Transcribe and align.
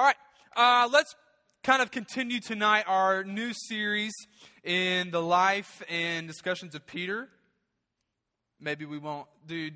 All 0.00 0.06
right, 0.06 0.16
uh, 0.56 0.88
let's 0.90 1.14
kind 1.62 1.82
of 1.82 1.90
continue 1.90 2.40
tonight 2.40 2.84
our 2.86 3.22
new 3.22 3.52
series 3.52 4.14
in 4.64 5.10
the 5.10 5.20
life 5.20 5.82
and 5.90 6.26
discussions 6.26 6.74
of 6.74 6.86
Peter. 6.86 7.28
Maybe 8.58 8.86
we 8.86 8.96
won't. 8.96 9.26
Dude, 9.46 9.74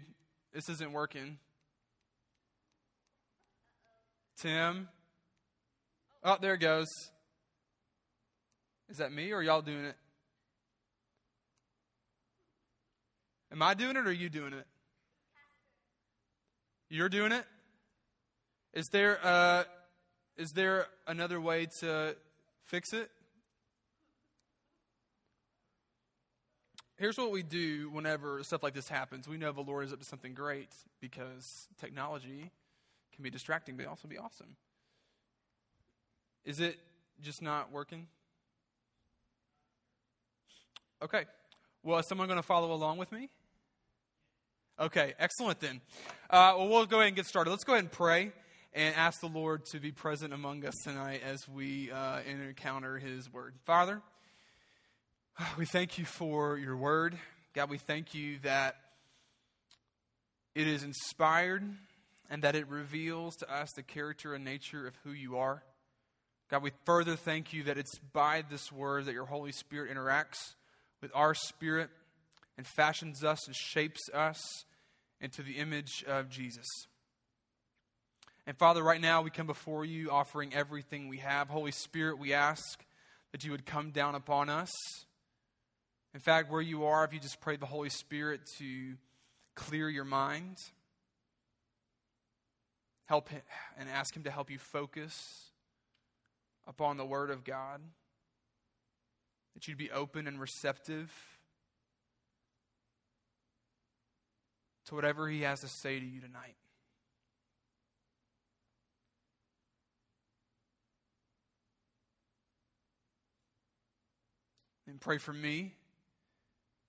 this 0.55 0.71
isn't 0.71 0.93
working. 0.93 1.37
Tim. 4.39 4.89
Oh, 6.23 6.38
there 6.41 6.54
it 6.54 6.61
goes. 6.61 6.88
Is 8.88 8.96
that 8.96 9.12
me 9.12 9.30
or 9.30 9.43
y'all 9.43 9.61
doing 9.61 9.84
it? 9.84 9.96
Am 13.52 13.61
I 13.61 13.75
doing 13.75 13.95
it 13.96 14.06
or 14.06 14.09
are 14.09 14.11
you 14.11 14.30
doing 14.30 14.54
it? 14.54 14.66
You're 16.88 17.11
doing 17.11 17.32
it? 17.32 17.45
Is 18.72 18.86
there 18.91 19.18
uh, 19.22 19.64
is 20.36 20.52
there 20.52 20.86
another 21.06 21.40
way 21.40 21.66
to 21.80 22.16
fix 22.64 22.93
it? 22.93 23.11
Here's 26.96 27.18
what 27.18 27.32
we 27.32 27.43
do 27.43 27.90
whenever 27.90 28.43
stuff 28.44 28.62
like 28.62 28.74
this 28.74 28.88
happens. 28.88 29.29
We 29.29 29.36
know 29.36 29.52
the 29.52 29.60
Lord 29.60 29.84
is 29.84 29.93
up 29.93 29.98
to 29.98 30.04
something 30.04 30.32
great 30.32 30.70
because 31.00 31.68
technology 31.80 32.50
can 33.14 33.22
be 33.22 33.30
distracting, 33.30 33.77
but 33.77 33.86
also 33.86 34.08
be 34.08 34.19
awesome. 34.19 34.56
Is 36.44 36.60
it 36.60 36.78
just 37.20 37.42
not 37.42 37.72
working? 37.72 38.06
Okay. 41.02 41.24
Well, 41.82 41.98
is 41.98 42.06
someone 42.06 42.28
going 42.28 42.38
to 42.38 42.46
follow 42.46 42.72
along 42.72 42.98
with 42.98 43.12
me? 43.12 43.28
Okay, 44.78 45.14
excellent 45.19 45.60
then. 45.60 45.80
Uh, 46.28 46.55
well, 46.56 46.69
we'll 46.69 46.86
go 46.86 46.96
ahead 46.96 47.08
and 47.08 47.16
get 47.16 47.27
started. 47.27 47.50
Let's 47.50 47.62
go 47.64 47.74
ahead 47.74 47.84
and 47.84 47.92
pray 47.92 48.32
and 48.75 48.95
ask 48.97 49.20
the 49.20 49.28
Lord 49.28 49.64
to 49.67 49.78
be 49.78 49.92
present 49.92 50.33
among 50.33 50.67
us 50.67 50.75
tonight 50.83 51.22
as 51.25 51.48
we 51.48 51.92
uh, 51.92 52.19
encounter 52.27 52.98
His 52.98 53.33
Word. 53.33 53.55
Father, 53.64 54.03
we 55.58 55.64
thank 55.64 55.97
you 55.97 56.05
for 56.05 56.58
your 56.58 56.77
Word. 56.77 57.16
God, 57.55 57.70
we 57.70 57.78
thank 57.78 58.14
you 58.14 58.39
that 58.42 58.77
it 60.56 60.66
is 60.66 60.83
inspired 60.83 61.62
and 62.28 62.42
that 62.42 62.56
it 62.56 62.69
reveals 62.69 63.36
to 63.36 63.53
us 63.53 63.70
the 63.77 63.83
character 63.83 64.34
and 64.34 64.44
nature 64.44 64.88
of 64.88 64.94
who 65.05 65.12
you 65.12 65.36
are. 65.36 65.62
God, 66.50 66.62
we 66.62 66.72
further 66.84 67.14
thank 67.14 67.53
you 67.53 67.62
that 67.64 67.78
it's 67.78 67.97
by 68.12 68.42
this 68.50 68.72
Word 68.72 69.05
that 69.05 69.12
your 69.12 69.27
Holy 69.27 69.53
Spirit 69.53 69.94
interacts 69.94 70.55
with 71.00 71.12
our 71.14 71.34
spirit 71.34 71.91
and 72.56 72.66
fashions 72.66 73.22
us 73.22 73.47
and 73.47 73.55
shapes 73.55 74.09
us 74.12 74.41
into 75.20 75.42
the 75.42 75.59
image 75.59 76.05
of 76.09 76.28
Jesus. 76.28 76.66
And 78.47 78.56
Father, 78.59 78.83
right 78.83 79.00
now 79.00 79.23
we 79.23 79.31
come 79.31 79.47
before 79.47 79.84
you 79.84 80.11
offering 80.11 80.53
everything 80.53 81.09
we 81.09 81.19
have. 81.19 81.48
Holy 81.48 81.73
Spirit, 81.73 82.19
we 82.19 82.34
ask 82.34 82.84
that 83.33 83.42
you 83.42 83.50
would 83.53 83.64
come 83.64 83.91
down 83.91 84.14
upon 84.14 84.50
us. 84.50 84.70
In 86.12 86.20
fact, 86.20 86.50
where 86.53 86.61
you 86.61 86.84
are, 86.84 87.05
if 87.05 87.12
you 87.12 87.20
just 87.20 87.41
pray 87.41 87.56
the 87.56 87.67
Holy 87.67 87.89
Spirit 87.89 88.42
to 88.59 88.95
clear 89.55 89.89
your 89.89 90.05
mind, 90.05 90.59
help 93.06 93.31
him, 93.31 93.41
and 93.78 93.89
ask 93.89 94.15
him 94.15 94.25
to 94.25 94.31
help 94.31 94.50
you 94.50 94.59
focus 94.59 95.50
upon 96.67 96.98
the 96.98 97.05
Word 97.05 97.31
of 97.31 97.45
God, 97.45 97.81
that 99.55 99.67
you'd 99.67 99.78
be 99.78 99.91
open 99.91 100.27
and 100.27 100.39
receptive 100.39 101.11
to 104.87 104.95
whatever 104.95 105.28
he 105.28 105.42
has 105.42 105.61
to 105.61 105.69
say 105.69 105.98
to 105.98 106.06
you 106.06 106.20
tonight. 106.20 106.56
And 114.94 115.00
pray 115.00 115.19
for 115.19 115.32
me 115.32 115.75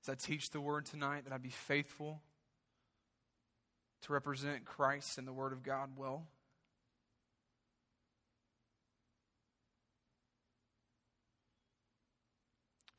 as 0.03 0.09
I 0.09 0.13
teach 0.13 0.51
the 0.51 0.61
word 0.61 0.85
tonight 0.85 1.23
that 1.23 1.33
I 1.33 1.39
be 1.39 1.49
faithful 1.49 2.21
to 4.03 4.13
represent 4.13 4.63
Christ 4.63 5.17
and 5.17 5.27
the 5.27 5.33
word 5.33 5.51
of 5.51 5.63
God 5.63 5.89
well. 5.97 6.27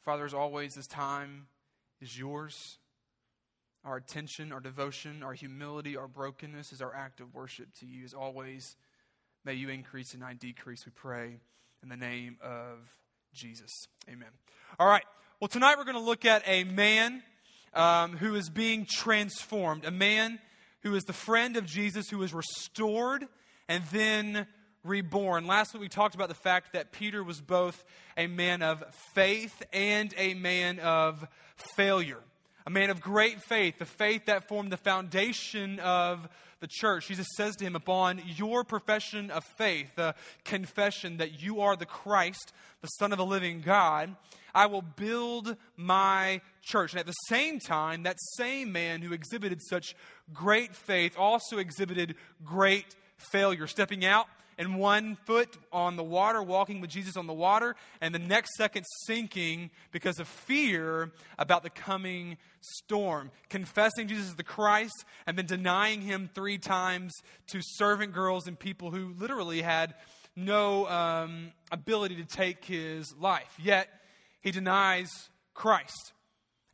Father, 0.05 0.25
as 0.25 0.35
always, 0.35 0.75
this 0.75 0.89
time 0.89 1.47
is 2.01 2.19
yours. 2.19 2.79
Our 3.85 3.99
attention, 3.99 4.51
our 4.51 4.59
devotion, 4.59 5.23
our 5.23 5.35
humility, 5.35 5.97
our 5.97 6.09
brokenness 6.09 6.73
is 6.73 6.83
our 6.83 6.93
act 6.93 7.21
of 7.21 7.33
worship 7.33 7.69
to 7.79 7.87
you. 7.87 8.05
As 8.05 8.13
always, 8.13 8.75
may 9.45 9.55
you 9.55 9.69
increase 9.69 10.15
and 10.15 10.25
I 10.25 10.35
decrease, 10.35 10.85
we 10.85 10.91
pray, 10.91 11.39
in 11.81 11.91
the 11.91 11.97
name 11.97 12.39
of 12.43 12.79
Jesus. 13.37 13.71
Amen. 14.09 14.31
All 14.79 14.89
right. 14.89 15.05
Well, 15.41 15.49
tonight 15.49 15.77
we're 15.77 15.85
going 15.85 15.97
to 15.97 16.01
look 16.01 16.25
at 16.25 16.43
a 16.47 16.65
man 16.65 17.23
um, 17.75 18.17
who 18.17 18.35
is 18.35 18.49
being 18.49 18.87
transformed, 18.87 19.85
a 19.85 19.91
man 19.91 20.39
who 20.81 20.95
is 20.95 21.05
the 21.05 21.13
friend 21.13 21.59
of 21.59 21.67
Jesus, 21.67 22.09
who 22.09 22.23
is 22.23 22.33
restored 22.33 23.29
and 23.69 23.85
then 23.93 24.47
reborn. 24.83 25.47
Last 25.47 25.75
week 25.75 25.83
we 25.83 25.89
talked 25.89 26.15
about 26.15 26.29
the 26.29 26.35
fact 26.35 26.73
that 26.73 26.93
Peter 26.93 27.23
was 27.23 27.43
both 27.43 27.85
a 28.17 28.27
man 28.27 28.63
of 28.63 28.83
faith 29.15 29.63
and 29.73 30.15
a 30.17 30.33
man 30.33 30.79
of 30.79 31.27
failure. 31.77 32.23
A 32.67 32.71
man 32.71 32.89
of 32.89 33.01
great 33.01 33.43
faith, 33.43 33.79
the 33.79 33.85
faith 33.85 34.27
that 34.27 34.49
formed 34.49 34.73
the 34.73 34.77
foundation 34.79 35.79
of 35.81 36.27
the 36.61 36.69
church. 36.69 37.09
Jesus 37.09 37.27
says 37.37 37.57
to 37.57 37.65
him, 37.65 37.77
Upon 37.77 38.21
your 38.25 38.65
profession 38.65 39.31
of 39.31 39.45
faith, 39.45 39.89
the 39.97 40.15
confession 40.45 41.19
that 41.19 41.43
you 41.43 41.61
are 41.61 41.77
the 41.77 41.87
Christ, 41.87 42.53
the 42.81 42.89
Son 42.89 43.13
of 43.13 43.19
the 43.19 43.27
living 43.27 43.61
God, 43.61 44.15
I 44.55 44.67
will 44.67 44.83
build 44.83 45.57
my 45.77 46.41
church. 46.63 46.93
And 46.93 47.01
at 47.01 47.07
the 47.07 47.13
same 47.29 47.61
time, 47.61 48.05
that 48.05 48.17
same 48.37 48.73
man 48.73 49.03
who 49.03 49.13
exhibited 49.13 49.61
such 49.63 49.95
great 50.33 50.75
faith 50.75 51.17
also 51.19 51.59
exhibited 51.59 52.17
great 52.45 52.87
failure, 53.31 53.67
stepping 53.67 54.05
out 54.05 54.27
and 54.59 54.79
one 54.79 55.17
foot 55.27 55.57
on 55.73 55.97
the 55.97 56.05
water, 56.05 56.43
walking 56.43 56.81
with 56.81 56.91
Jesus 56.91 57.17
on 57.17 57.27
the 57.27 57.33
water, 57.33 57.77
and 58.01 58.15
the 58.15 58.19
next 58.19 58.57
second 58.57 58.85
sinking 59.05 59.71
because 59.93 60.19
of 60.19 60.29
fear 60.29 61.13
about 61.39 61.63
the 61.63 61.71
coming 61.71 62.39
storm. 62.61 63.31
Confessing 63.49 64.09
Jesus 64.09 64.29
is 64.29 64.35
the 64.37 64.43
Christ, 64.43 65.05
and 65.27 65.37
then 65.37 65.47
denying 65.47 66.01
him 66.01 66.31
three 66.35 66.59
times 66.59 67.13
to 67.49 67.61
servant 67.63 68.13
girls 68.13 68.47
and 68.47 68.59
people 68.59 68.91
who 68.91 69.15
literally 69.19 69.63
had 69.63 69.95
no 70.35 70.87
um, 70.89 71.53
ability 71.71 72.17
to 72.17 72.25
take 72.25 72.65
his 72.65 73.15
life. 73.19 73.55
Yet, 73.59 73.89
he 74.41 74.51
denies 74.51 75.11
Christ. 75.55 76.13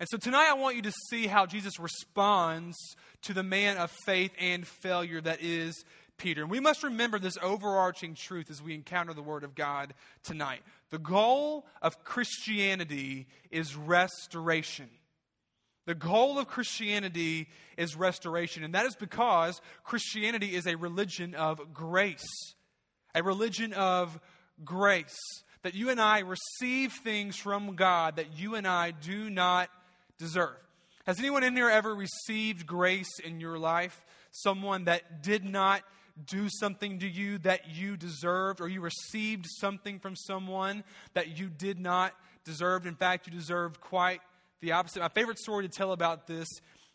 And 0.00 0.08
so 0.10 0.18
tonight 0.18 0.48
I 0.50 0.54
want 0.54 0.74
you 0.74 0.82
to 0.82 0.92
see 1.10 1.28
how 1.28 1.46
Jesus 1.46 1.78
responds 1.78 2.76
to 3.22 3.32
the 3.32 3.44
man 3.44 3.76
of 3.76 3.92
faith 4.04 4.32
and 4.36 4.66
failure 4.66 5.20
that 5.20 5.40
is 5.40 5.84
Peter. 6.18 6.42
And 6.42 6.50
we 6.50 6.60
must 6.60 6.82
remember 6.82 7.18
this 7.18 7.38
overarching 7.42 8.14
truth 8.14 8.50
as 8.50 8.62
we 8.62 8.74
encounter 8.74 9.12
the 9.12 9.22
Word 9.22 9.44
of 9.44 9.54
God 9.54 9.94
tonight. 10.22 10.62
The 10.90 10.98
goal 10.98 11.66
of 11.80 12.04
Christianity 12.04 13.26
is 13.50 13.76
restoration. 13.76 14.88
The 15.84 15.94
goal 15.94 16.38
of 16.38 16.46
Christianity 16.46 17.48
is 17.76 17.96
restoration, 17.96 18.62
and 18.62 18.74
that 18.74 18.86
is 18.86 18.94
because 18.94 19.60
Christianity 19.82 20.54
is 20.54 20.66
a 20.66 20.76
religion 20.76 21.34
of 21.34 21.74
grace. 21.74 22.24
A 23.14 23.22
religion 23.22 23.72
of 23.72 24.20
grace. 24.64 25.18
That 25.62 25.74
you 25.74 25.90
and 25.90 26.00
I 26.00 26.20
receive 26.20 26.92
things 26.92 27.36
from 27.36 27.74
God 27.74 28.16
that 28.16 28.38
you 28.38 28.54
and 28.54 28.66
I 28.66 28.92
do 28.92 29.28
not 29.28 29.70
deserve. 30.18 30.56
Has 31.04 31.18
anyone 31.18 31.42
in 31.42 31.56
here 31.56 31.68
ever 31.68 31.94
received 31.94 32.64
grace 32.66 33.18
in 33.24 33.40
your 33.40 33.58
life? 33.58 34.04
Someone 34.30 34.84
that 34.84 35.22
did 35.22 35.44
not 35.44 35.82
do 36.26 36.48
something 36.48 36.98
to 37.00 37.08
you 37.08 37.38
that 37.38 37.70
you 37.74 37.96
deserved, 37.96 38.60
or 38.60 38.68
you 38.68 38.80
received 38.80 39.46
something 39.60 39.98
from 39.98 40.16
someone 40.16 40.84
that 41.14 41.38
you 41.38 41.48
did 41.48 41.78
not 41.78 42.14
deserve. 42.44 42.86
In 42.86 42.94
fact, 42.94 43.26
you 43.26 43.32
deserved 43.32 43.80
quite 43.80 44.20
the 44.60 44.72
opposite. 44.72 45.00
My 45.00 45.08
favorite 45.08 45.38
story 45.38 45.66
to 45.66 45.74
tell 45.74 45.92
about 45.92 46.26
this 46.26 46.48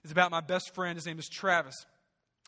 is 0.03 0.11
about 0.11 0.31
my 0.31 0.41
best 0.41 0.73
friend. 0.73 0.95
His 0.95 1.05
name 1.05 1.19
is 1.19 1.27
Travis. 1.27 1.75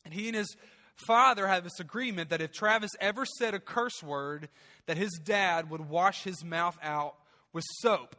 And 0.05 0.13
he 0.13 0.27
and 0.27 0.35
his 0.35 0.55
father 0.95 1.47
had 1.47 1.63
this 1.63 1.79
agreement 1.79 2.29
that 2.29 2.41
if 2.41 2.51
Travis 2.51 2.91
ever 2.99 3.25
said 3.25 3.53
a 3.53 3.59
curse 3.59 4.01
word, 4.03 4.49
that 4.85 4.97
his 4.97 5.11
dad 5.23 5.69
would 5.69 5.89
wash 5.89 6.23
his 6.23 6.43
mouth 6.43 6.77
out 6.81 7.15
with 7.53 7.65
soap. 7.81 8.15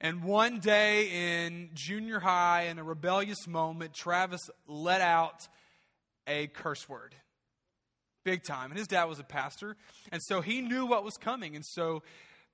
And 0.00 0.22
one 0.22 0.60
day 0.60 1.46
in 1.46 1.70
junior 1.74 2.20
high, 2.20 2.64
in 2.64 2.78
a 2.78 2.84
rebellious 2.84 3.46
moment, 3.46 3.94
Travis 3.94 4.42
let 4.66 5.00
out 5.00 5.48
a 6.26 6.48
curse 6.48 6.88
word 6.88 7.14
big 8.26 8.42
time. 8.42 8.72
And 8.72 8.78
his 8.78 8.88
dad 8.88 9.04
was 9.04 9.20
a 9.20 9.24
pastor. 9.24 9.76
And 10.10 10.20
so 10.20 10.40
he 10.40 10.60
knew 10.60 10.84
what 10.84 11.04
was 11.04 11.16
coming. 11.16 11.54
And 11.54 11.64
so 11.64 12.02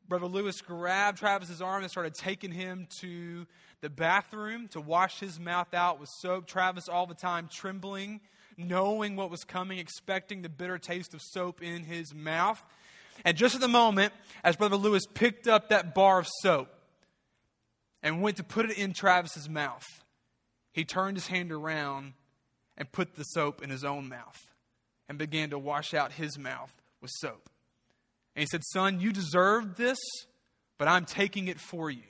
Brother 0.06 0.26
Lewis 0.26 0.60
grabbed 0.60 1.16
Travis's 1.16 1.62
arm 1.62 1.82
and 1.82 1.90
started 1.90 2.14
taking 2.14 2.52
him 2.52 2.86
to 3.00 3.46
the 3.80 3.88
bathroom 3.88 4.68
to 4.68 4.82
wash 4.82 5.18
his 5.18 5.40
mouth 5.40 5.72
out 5.72 5.98
with 5.98 6.10
soap. 6.20 6.46
Travis, 6.46 6.90
all 6.90 7.06
the 7.06 7.14
time, 7.14 7.48
trembling, 7.50 8.20
knowing 8.58 9.16
what 9.16 9.30
was 9.30 9.44
coming, 9.44 9.78
expecting 9.78 10.42
the 10.42 10.50
bitter 10.50 10.76
taste 10.76 11.14
of 11.14 11.22
soap 11.22 11.62
in 11.62 11.84
his 11.84 12.14
mouth. 12.14 12.62
And 13.24 13.34
just 13.34 13.54
at 13.54 13.62
the 13.62 13.68
moment, 13.68 14.12
as 14.44 14.56
Brother 14.56 14.76
Lewis 14.76 15.04
picked 15.14 15.48
up 15.48 15.70
that 15.70 15.94
bar 15.94 16.18
of 16.18 16.28
soap 16.42 16.68
and 18.02 18.20
went 18.20 18.36
to 18.36 18.44
put 18.44 18.68
it 18.68 18.76
in 18.76 18.92
Travis's 18.92 19.48
mouth, 19.48 19.86
he 20.70 20.84
turned 20.84 21.16
his 21.16 21.28
hand 21.28 21.50
around 21.50 22.12
and 22.76 22.92
put 22.92 23.14
the 23.14 23.24
soap 23.24 23.62
in 23.62 23.70
his 23.70 23.84
own 23.84 24.10
mouth 24.10 24.51
and 25.08 25.18
began 25.18 25.50
to 25.50 25.58
wash 25.58 25.94
out 25.94 26.12
his 26.12 26.38
mouth 26.38 26.72
with 27.00 27.10
soap. 27.14 27.48
And 28.34 28.42
he 28.42 28.46
said, 28.46 28.62
Son, 28.72 29.00
you 29.00 29.12
deserved 29.12 29.76
this, 29.76 29.98
but 30.78 30.88
I'm 30.88 31.04
taking 31.04 31.48
it 31.48 31.60
for 31.60 31.90
you. 31.90 32.02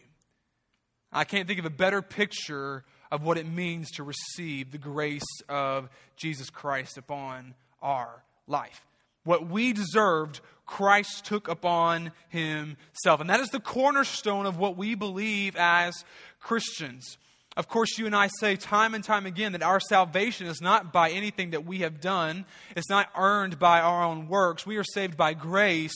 I 1.13 1.25
can't 1.25 1.47
think 1.47 1.59
of 1.59 1.67
a 1.67 1.71
better 1.71 2.01
picture 2.01 2.85
of 3.11 3.23
what 3.23 3.37
it 3.37 3.47
means 3.47 3.91
to 3.93 4.03
receive 4.03 4.71
the 4.71 4.79
grace 4.79 5.23
of 5.49 5.91
Jesus 6.17 6.49
Christ 6.49 6.97
upon 6.97 7.55
our 7.83 8.23
life. 8.47 8.87
What 9.25 9.49
we 9.49 9.73
deserved, 9.73 10.41
Christ 10.65 11.27
took 11.27 11.49
upon 11.49 12.13
himself. 12.29 13.21
And 13.21 13.29
that 13.29 13.41
is 13.41 13.51
the 13.51 13.61
cornerstone 13.61 14.47
of 14.47 14.59
what 14.59 14.77
we 14.77 14.95
believe 14.95 15.55
as 15.57 16.05
Christians. 16.41 17.19
Of 17.57 17.69
course, 17.69 17.99
you 17.99 18.07
and 18.07 18.17
I 18.17 18.29
say 18.41 18.57
time 18.57 18.95
and 18.95 19.05
time 19.05 19.27
again 19.27 19.53
that 19.53 19.63
our 19.63 19.81
salvation 19.81 20.47
is 20.47 20.63
not 20.63 20.93
by 20.93 21.11
anything 21.11 21.51
that 21.51 21.67
we 21.67 21.81
have 21.81 22.01
done, 22.01 22.47
it's 22.75 22.89
not 22.89 23.11
earned 23.17 23.59
by 23.59 23.81
our 23.81 24.05
own 24.05 24.29
works. 24.29 24.65
We 24.65 24.79
are 24.79 24.85
saved 24.85 25.17
by 25.19 25.35
grace 25.35 25.95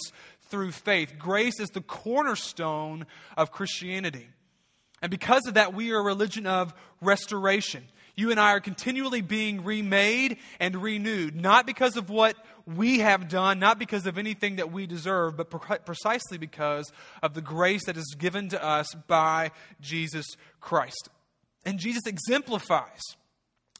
through 0.48 0.72
faith. 0.72 1.14
Grace 1.18 1.58
is 1.58 1.70
the 1.70 1.80
cornerstone 1.80 3.06
of 3.36 3.52
Christianity. 3.52 4.28
And 5.00 5.10
because 5.10 5.46
of 5.46 5.54
that, 5.54 5.74
we 5.74 5.92
are 5.92 5.98
a 5.98 6.02
religion 6.02 6.46
of 6.46 6.74
restoration. 7.00 7.84
You 8.16 8.30
and 8.30 8.40
I 8.40 8.52
are 8.52 8.60
continually 8.60 9.20
being 9.20 9.62
remade 9.64 10.38
and 10.58 10.82
renewed, 10.82 11.36
not 11.36 11.66
because 11.66 11.96
of 11.96 12.08
what 12.08 12.36
we 12.66 13.00
have 13.00 13.28
done, 13.28 13.58
not 13.58 13.78
because 13.78 14.06
of 14.06 14.18
anything 14.18 14.56
that 14.56 14.72
we 14.72 14.86
deserve, 14.86 15.36
but 15.36 15.50
pre- 15.50 15.78
precisely 15.78 16.38
because 16.38 16.90
of 17.22 17.34
the 17.34 17.42
grace 17.42 17.84
that 17.84 17.96
is 17.96 18.16
given 18.18 18.48
to 18.50 18.64
us 18.64 18.94
by 19.06 19.50
Jesus 19.80 20.26
Christ. 20.60 21.10
And 21.66 21.80
Jesus 21.80 22.06
exemplifies 22.06 23.00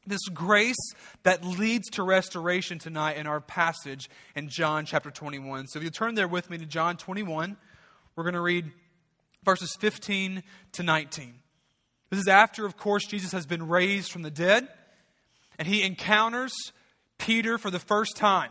this 0.07 0.29
grace 0.29 0.77
that 1.23 1.45
leads 1.45 1.89
to 1.91 2.03
restoration 2.03 2.79
tonight 2.81 3.17
in 3.17 3.29
our 3.29 3.41
passage 3.41 4.11
in 4.35 4.49
John 4.49 4.85
chapter 4.87 5.11
21. 5.11 5.69
So 5.69 5.79
if 5.79 5.85
you 5.85 5.91
turn 5.91 6.17
there 6.17 6.29
with 6.29 6.51
me 6.51 6.59
to 6.59 6.67
John 6.67 6.97
21, 6.97 7.57
we're 8.15 8.25
going 8.25 8.35
to 8.35 8.41
read 8.41 8.73
verses 9.45 9.75
15 9.79 10.43
to 10.73 10.83
19. 10.83 11.35
This 12.11 12.21
is 12.21 12.29
after, 12.29 12.67
of 12.67 12.77
course, 12.77 13.07
Jesus 13.07 13.31
has 13.33 13.47
been 13.47 13.69
raised 13.69 14.11
from 14.11 14.23
the 14.23 14.31
dead, 14.31 14.69
and 15.57 15.67
he 15.67 15.83
encounters 15.83 16.53
Peter 17.19 17.57
for 17.57 17.71
the 17.71 17.79
first 17.79 18.17
time. 18.17 18.51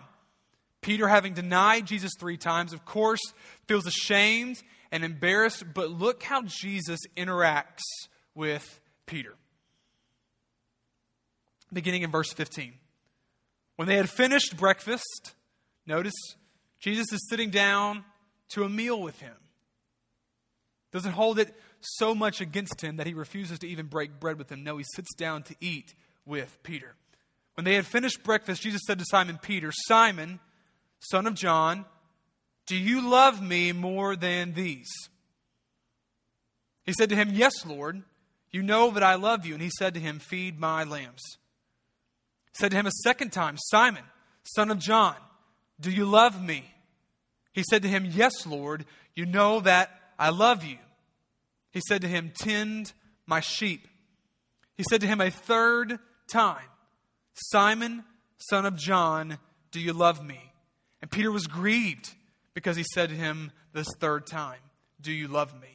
Peter, 0.82 1.08
having 1.10 1.34
denied 1.34 1.88
Jesus 1.88 2.12
three 2.18 2.38
times, 2.38 2.72
of 2.72 2.86
course, 2.86 3.22
feels 3.68 3.86
ashamed 3.86 4.62
and 4.92 5.04
embarrassed, 5.04 5.64
but 5.74 5.90
look 5.90 6.24
how 6.24 6.42
Jesus 6.44 7.00
interacts 7.18 7.84
with 8.34 8.80
Peter. 9.06 9.36
Beginning 11.72 12.04
in 12.04 12.12
verse 12.12 12.32
15. 12.34 12.74
When 13.76 13.88
they 13.88 13.98
had 13.98 14.10
finished 14.10 14.56
breakfast, 14.58 15.34
notice 15.86 16.14
Jesus 16.80 17.12
is 17.12 17.28
sitting 17.30 17.50
down 17.50 18.06
to 18.50 18.64
a 18.64 18.70
meal 18.70 19.02
with 19.02 19.20
him. 19.20 19.36
Doesn't 20.92 21.12
hold 21.12 21.40
it 21.40 21.54
so 21.82 22.16
much 22.16 22.40
against 22.40 22.82
him 22.82 22.98
that 22.98 23.08
he 23.08 23.14
refuses 23.14 23.60
to 23.60 23.68
even 23.68 23.88
break 23.88 24.20
bread 24.20 24.38
with 24.38 24.52
him. 24.52 24.64
No, 24.64 24.78
he 24.78 24.86
sits 24.96 25.14
down 25.16 25.44
to 25.44 25.56
eat 25.60 25.94
with 26.26 26.58
Peter. 26.64 26.96
When 27.56 27.66
they 27.66 27.76
had 27.76 27.86
finished 27.86 28.24
breakfast, 28.24 28.62
Jesus 28.62 28.82
said 28.88 29.00
to 29.00 29.06
Simon 29.06 29.40
Peter, 29.42 29.72
Simon, 29.74 30.40
son 31.00 31.28
of 31.28 31.34
John, 31.34 31.86
do 32.66 32.76
you 32.76 33.08
love 33.08 33.42
me 33.42 33.72
more 33.72 34.16
than 34.16 34.54
these? 34.54 34.90
He 36.84 36.94
said 36.94 37.10
to 37.10 37.16
him, 37.16 37.30
Yes, 37.34 37.66
Lord. 37.66 38.04
You 38.56 38.64
know 38.64 38.90
that 38.92 39.04
I 39.04 39.16
love 39.16 39.46
you. 39.46 39.54
And 39.54 39.62
he 39.62 39.70
said 39.78 39.96
to 39.96 40.00
him, 40.00 40.18
Feed 40.18 40.58
my 40.58 40.86
lambs. 40.86 41.22
Said 42.54 42.72
to 42.72 42.78
him 42.78 42.86
a 42.86 43.02
second 43.04 43.34
time, 43.34 43.58
Simon, 43.58 44.06
son 44.44 44.72
of 44.72 44.80
John, 44.80 45.18
do 45.82 45.92
you 45.92 46.06
love 46.06 46.42
me? 46.42 46.64
He 47.52 47.66
said 47.70 47.82
to 47.82 47.90
him, 47.90 48.06
Yes, 48.10 48.48
Lord. 48.48 48.86
You 49.14 49.26
know 49.26 49.60
that 49.60 49.92
I 50.18 50.30
love 50.30 50.64
you. 50.64 50.78
He 51.72 51.82
said 51.86 52.04
to 52.04 52.08
him, 52.08 52.32
Tend 52.34 52.94
my 53.26 53.42
sheep. 53.42 53.90
He 54.78 54.86
said 54.90 55.02
to 55.02 55.08
him 55.08 55.20
a 55.20 55.32
third 55.32 56.00
time, 56.30 56.70
Simon, 57.34 58.06
son 58.38 58.66
of 58.66 58.78
John, 58.78 59.38
do 59.72 59.82
you 59.82 59.92
love 59.92 60.26
me? 60.26 60.40
And 61.02 61.12
Peter 61.12 61.30
was 61.30 61.48
grieved 61.48 62.14
because 62.54 62.78
he 62.78 62.86
said 62.94 63.10
to 63.10 63.16
him 63.16 63.52
this 63.74 63.90
third 64.00 64.26
time, 64.26 64.60
Do 65.02 65.12
you 65.12 65.28
love 65.28 65.54
me? 65.60 65.75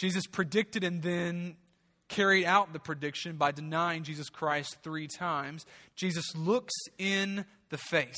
Jesus 0.00 0.26
predicted 0.26 0.82
and 0.82 1.02
then 1.02 1.56
carried 2.08 2.46
out 2.46 2.72
the 2.72 2.78
prediction 2.78 3.36
by 3.36 3.52
denying 3.52 4.02
Jesus 4.02 4.30
Christ 4.30 4.78
three 4.82 5.06
times. 5.06 5.66
Jesus 5.94 6.34
looks 6.34 6.72
in 6.96 7.44
the 7.68 7.76
face, 7.76 8.16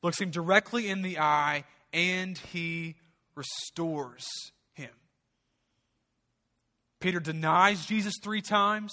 looks 0.00 0.20
him 0.20 0.30
directly 0.30 0.88
in 0.88 1.02
the 1.02 1.18
eye, 1.18 1.64
and 1.92 2.38
he 2.38 2.94
restores 3.34 4.28
him. 4.74 4.92
Peter 7.00 7.18
denies 7.18 7.84
Jesus 7.84 8.14
three 8.22 8.40
times, 8.40 8.92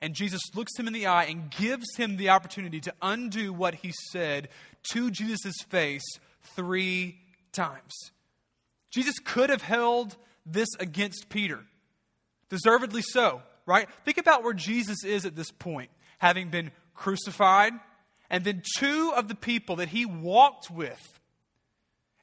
and 0.00 0.14
Jesus 0.14 0.42
looks 0.54 0.78
him 0.78 0.86
in 0.86 0.92
the 0.92 1.08
eye 1.08 1.24
and 1.24 1.50
gives 1.50 1.96
him 1.96 2.18
the 2.18 2.28
opportunity 2.28 2.80
to 2.82 2.94
undo 3.02 3.52
what 3.52 3.74
he 3.74 3.92
said 4.12 4.48
to 4.92 5.10
Jesus' 5.10 5.60
face 5.68 6.06
three 6.54 7.18
times. 7.50 7.92
Jesus 8.92 9.16
could 9.18 9.50
have 9.50 9.62
held 9.62 10.16
this 10.46 10.68
against 10.78 11.28
Peter. 11.28 11.60
Deservedly 12.48 13.02
so, 13.02 13.42
right? 13.66 13.88
Think 14.04 14.18
about 14.18 14.42
where 14.42 14.52
Jesus 14.52 15.04
is 15.04 15.24
at 15.24 15.36
this 15.36 15.50
point, 15.50 15.90
having 16.18 16.48
been 16.50 16.70
crucified, 16.94 17.72
and 18.30 18.44
then 18.44 18.62
two 18.78 19.12
of 19.14 19.28
the 19.28 19.34
people 19.34 19.76
that 19.76 19.88
he 19.88 20.06
walked 20.06 20.70
with, 20.70 21.20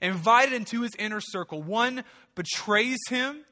invited 0.01 0.53
into 0.53 0.81
his 0.81 0.91
inner 0.97 1.21
circle, 1.21 1.61
one 1.61 2.03
betrays 2.35 2.99
him, 3.09 3.43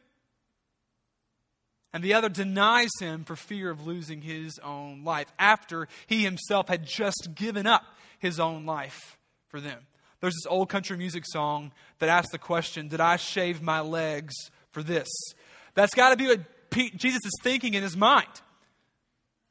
and 1.93 2.03
the 2.03 2.13
other 2.13 2.29
denies 2.29 2.91
him 2.99 3.23
for 3.23 3.35
fear 3.35 3.69
of 3.69 3.85
losing 3.85 4.21
his 4.21 4.59
own 4.59 5.03
life 5.03 5.31
after 5.39 5.87
he 6.05 6.23
himself 6.23 6.67
had 6.67 6.85
just 6.85 7.29
given 7.33 7.65
up 7.65 7.83
his 8.19 8.39
own 8.39 8.65
life 8.65 9.17
for 9.47 9.59
them. 9.59 9.79
There's 10.21 10.35
this 10.35 10.51
old 10.51 10.69
country 10.69 10.97
music 10.97 11.23
song 11.25 11.71
that 11.99 12.09
asks 12.09 12.31
the 12.31 12.37
question 12.37 12.89
Did 12.89 12.99
I 12.99 13.15
shave 13.15 13.61
my 13.61 13.79
legs 13.79 14.35
for 14.79 14.83
this. 14.83 15.09
That's 15.73 15.93
got 15.93 16.11
to 16.11 16.17
be 16.17 16.27
what 16.27 16.69
Pete, 16.69 16.95
Jesus 16.95 17.21
is 17.25 17.33
thinking 17.41 17.73
in 17.73 17.83
his 17.83 17.97
mind. 17.97 18.27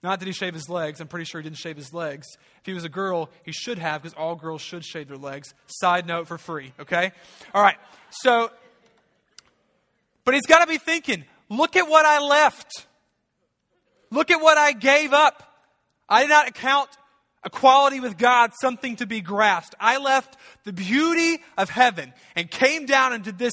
Not 0.03 0.21
that 0.21 0.27
he 0.27 0.33
shaved 0.33 0.55
his 0.55 0.69
legs. 0.69 1.01
I'm 1.01 1.09
pretty 1.09 1.25
sure 1.25 1.41
he 1.41 1.45
didn't 1.45 1.59
shave 1.59 1.77
his 1.77 1.93
legs. 1.93 2.27
If 2.61 2.67
he 2.67 2.73
was 2.73 2.85
a 2.85 2.89
girl, 2.89 3.31
he 3.45 3.53
should 3.53 3.79
have, 3.79 4.03
because 4.03 4.17
all 4.17 4.37
girls 4.37 4.63
should 4.63 4.85
shave 4.85 5.09
their 5.09 5.17
legs. 5.17 5.53
Side 5.67 6.07
note 6.07 6.29
for 6.29 6.39
free, 6.39 6.73
okay? 6.81 7.13
All 7.53 7.63
right. 7.63 7.77
So, 8.11 8.51
but 10.25 10.35
he's 10.35 10.47
got 10.47 10.61
to 10.61 10.67
be 10.67 10.79
thinking 10.79 11.25
look 11.51 11.77
at 11.77 11.89
what 11.89 12.07
I 12.07 12.21
left. 12.21 12.87
Look 14.11 14.31
at 14.31 14.41
what 14.41 14.57
I 14.57 14.73
gave 14.73 15.13
up. 15.13 15.43
I 16.09 16.23
did 16.23 16.31
not 16.31 16.49
account 16.49 16.89
equality 17.45 18.01
with 18.01 18.17
God 18.17 18.53
something 18.61 18.97
to 18.97 19.07
be 19.07 19.21
grasped. 19.21 19.75
I 19.79 19.99
left 19.99 20.37
the 20.65 20.73
beauty 20.73 21.43
of 21.59 21.69
heaven 21.69 22.15
and 22.35 22.51
came 22.51 22.87
down 22.87 23.13
into 23.13 23.33
this 23.33 23.53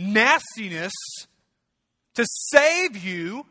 nastiness 0.00 0.92
to 2.14 2.26
save 2.26 2.96
you, 2.96 3.46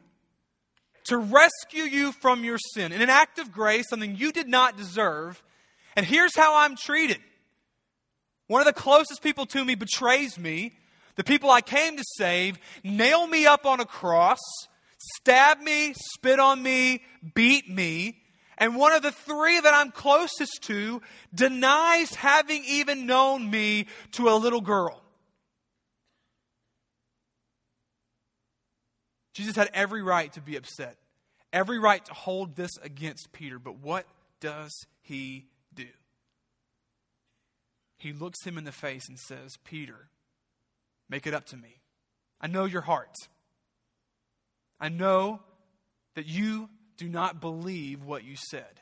to 1.05 1.17
rescue 1.17 1.83
you 1.83 2.11
from 2.11 2.43
your 2.43 2.57
sin. 2.73 2.91
In 2.91 3.01
an 3.01 3.09
act 3.09 3.39
of 3.39 3.51
grace, 3.51 3.87
something 3.89 4.15
you 4.15 4.31
did 4.31 4.47
not 4.47 4.75
deserve. 4.75 5.41
And 5.95 6.05
here's 6.05 6.35
how 6.35 6.57
I'm 6.57 6.75
treated 6.75 7.19
one 8.47 8.61
of 8.61 8.65
the 8.65 8.73
closest 8.73 9.21
people 9.21 9.45
to 9.47 9.63
me 9.63 9.75
betrays 9.75 10.37
me. 10.39 10.73
The 11.15 11.23
people 11.23 11.51
I 11.51 11.61
came 11.61 11.97
to 11.97 12.03
save 12.17 12.57
nail 12.83 13.27
me 13.27 13.45
up 13.45 13.65
on 13.65 13.79
a 13.79 13.85
cross, 13.85 14.39
stab 15.17 15.59
me, 15.59 15.93
spit 15.93 16.39
on 16.39 16.63
me, 16.63 17.03
beat 17.35 17.69
me. 17.69 18.17
And 18.57 18.75
one 18.75 18.91
of 18.91 19.03
the 19.03 19.11
three 19.11 19.59
that 19.59 19.73
I'm 19.73 19.91
closest 19.91 20.63
to 20.63 21.01
denies 21.33 22.15
having 22.15 22.63
even 22.65 23.05
known 23.05 23.49
me 23.49 23.85
to 24.13 24.29
a 24.29 24.35
little 24.35 24.61
girl. 24.61 25.01
Jesus 29.39 29.55
had 29.55 29.69
every 29.73 30.01
right 30.01 30.33
to 30.33 30.41
be 30.41 30.57
upset, 30.57 30.97
every 31.53 31.79
right 31.79 32.03
to 32.03 32.13
hold 32.13 32.57
this 32.57 32.71
against 32.83 33.31
Peter. 33.31 33.57
But 33.57 33.77
what 33.77 34.05
does 34.41 34.85
he 35.01 35.45
do? 35.73 35.85
He 37.95 38.11
looks 38.11 38.43
him 38.45 38.57
in 38.57 38.65
the 38.65 38.73
face 38.73 39.07
and 39.07 39.17
says, 39.17 39.55
Peter, 39.63 40.09
make 41.07 41.25
it 41.25 41.33
up 41.33 41.45
to 41.45 41.55
me. 41.55 41.79
I 42.41 42.47
know 42.47 42.65
your 42.65 42.81
heart. 42.81 43.15
I 44.77 44.89
know 44.89 45.39
that 46.15 46.25
you 46.25 46.67
do 46.97 47.07
not 47.07 47.39
believe 47.39 48.03
what 48.03 48.25
you 48.25 48.35
said. 48.35 48.81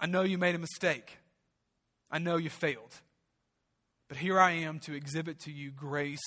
I 0.00 0.06
know 0.06 0.22
you 0.22 0.38
made 0.38 0.54
a 0.54 0.60
mistake. 0.60 1.18
I 2.12 2.20
know 2.20 2.36
you 2.36 2.48
failed. 2.48 2.94
But 4.06 4.18
here 4.18 4.38
I 4.38 4.52
am 4.52 4.78
to 4.80 4.94
exhibit 4.94 5.40
to 5.40 5.50
you 5.50 5.72
grace 5.72 6.20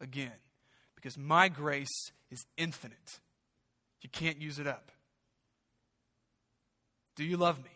again 0.00 0.30
because 1.00 1.16
my 1.16 1.48
grace 1.48 2.12
is 2.30 2.44
infinite. 2.56 3.20
You 4.02 4.08
can't 4.10 4.40
use 4.40 4.58
it 4.58 4.66
up. 4.66 4.92
Do 7.16 7.24
you 7.24 7.36
love 7.36 7.58
me? 7.58 7.70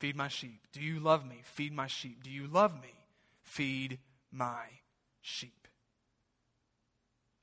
Feed 0.00 0.16
my 0.16 0.28
sheep. 0.28 0.60
Do 0.72 0.80
you 0.80 1.00
love 1.00 1.26
me? 1.26 1.40
Feed 1.42 1.72
my 1.72 1.86
sheep. 1.86 2.22
Do 2.22 2.30
you 2.30 2.46
love 2.46 2.74
me? 2.74 2.92
Feed 3.42 3.98
my 4.30 4.64
sheep. 5.20 5.68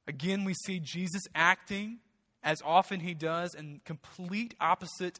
Again, 0.08 0.44
we 0.44 0.54
see 0.54 0.80
Jesus 0.80 1.22
acting 1.34 2.00
as 2.44 2.62
often 2.64 3.00
he 3.00 3.14
does 3.14 3.56
in 3.56 3.82
complete 3.86 4.54
opposite 4.60 5.20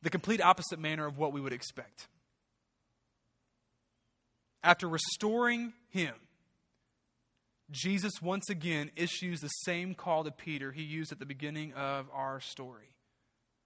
the 0.00 0.10
complete 0.10 0.40
opposite 0.40 0.78
manner 0.78 1.06
of 1.06 1.18
what 1.18 1.32
we 1.32 1.40
would 1.40 1.52
expect. 1.52 2.06
After 4.62 4.88
restoring 4.88 5.72
him, 5.88 6.14
Jesus 7.70 8.22
once 8.22 8.48
again 8.48 8.90
issues 8.96 9.40
the 9.40 9.48
same 9.48 9.94
call 9.94 10.24
to 10.24 10.30
Peter 10.30 10.72
he 10.72 10.82
used 10.82 11.12
at 11.12 11.18
the 11.18 11.26
beginning 11.26 11.72
of 11.74 12.06
our 12.12 12.40
story 12.40 12.94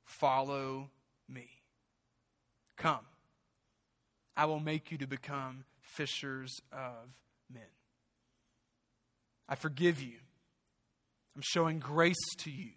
Follow 0.04 0.90
me. 1.28 1.48
Come. 2.76 3.06
I 4.36 4.46
will 4.46 4.60
make 4.60 4.90
you 4.90 4.98
to 4.98 5.06
become 5.06 5.64
fishers 5.80 6.60
of 6.72 7.08
men. 7.52 7.62
I 9.48 9.54
forgive 9.54 10.00
you. 10.00 10.16
I'm 11.36 11.42
showing 11.42 11.78
grace 11.78 12.34
to 12.38 12.50
you. 12.50 12.70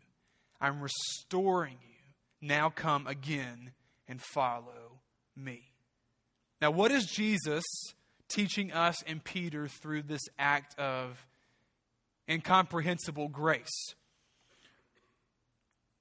I'm 0.61 0.81
restoring 0.81 1.77
you. 1.81 2.47
Now 2.47 2.69
come 2.69 3.07
again 3.07 3.71
and 4.07 4.21
follow 4.21 4.99
me. 5.35 5.71
Now, 6.61 6.71
what 6.71 6.91
is 6.91 7.05
Jesus 7.05 7.63
teaching 8.29 8.71
us 8.71 9.01
and 9.03 9.23
Peter 9.23 9.67
through 9.67 10.03
this 10.03 10.21
act 10.37 10.77
of 10.79 11.25
incomprehensible 12.29 13.27
grace. 13.27 13.93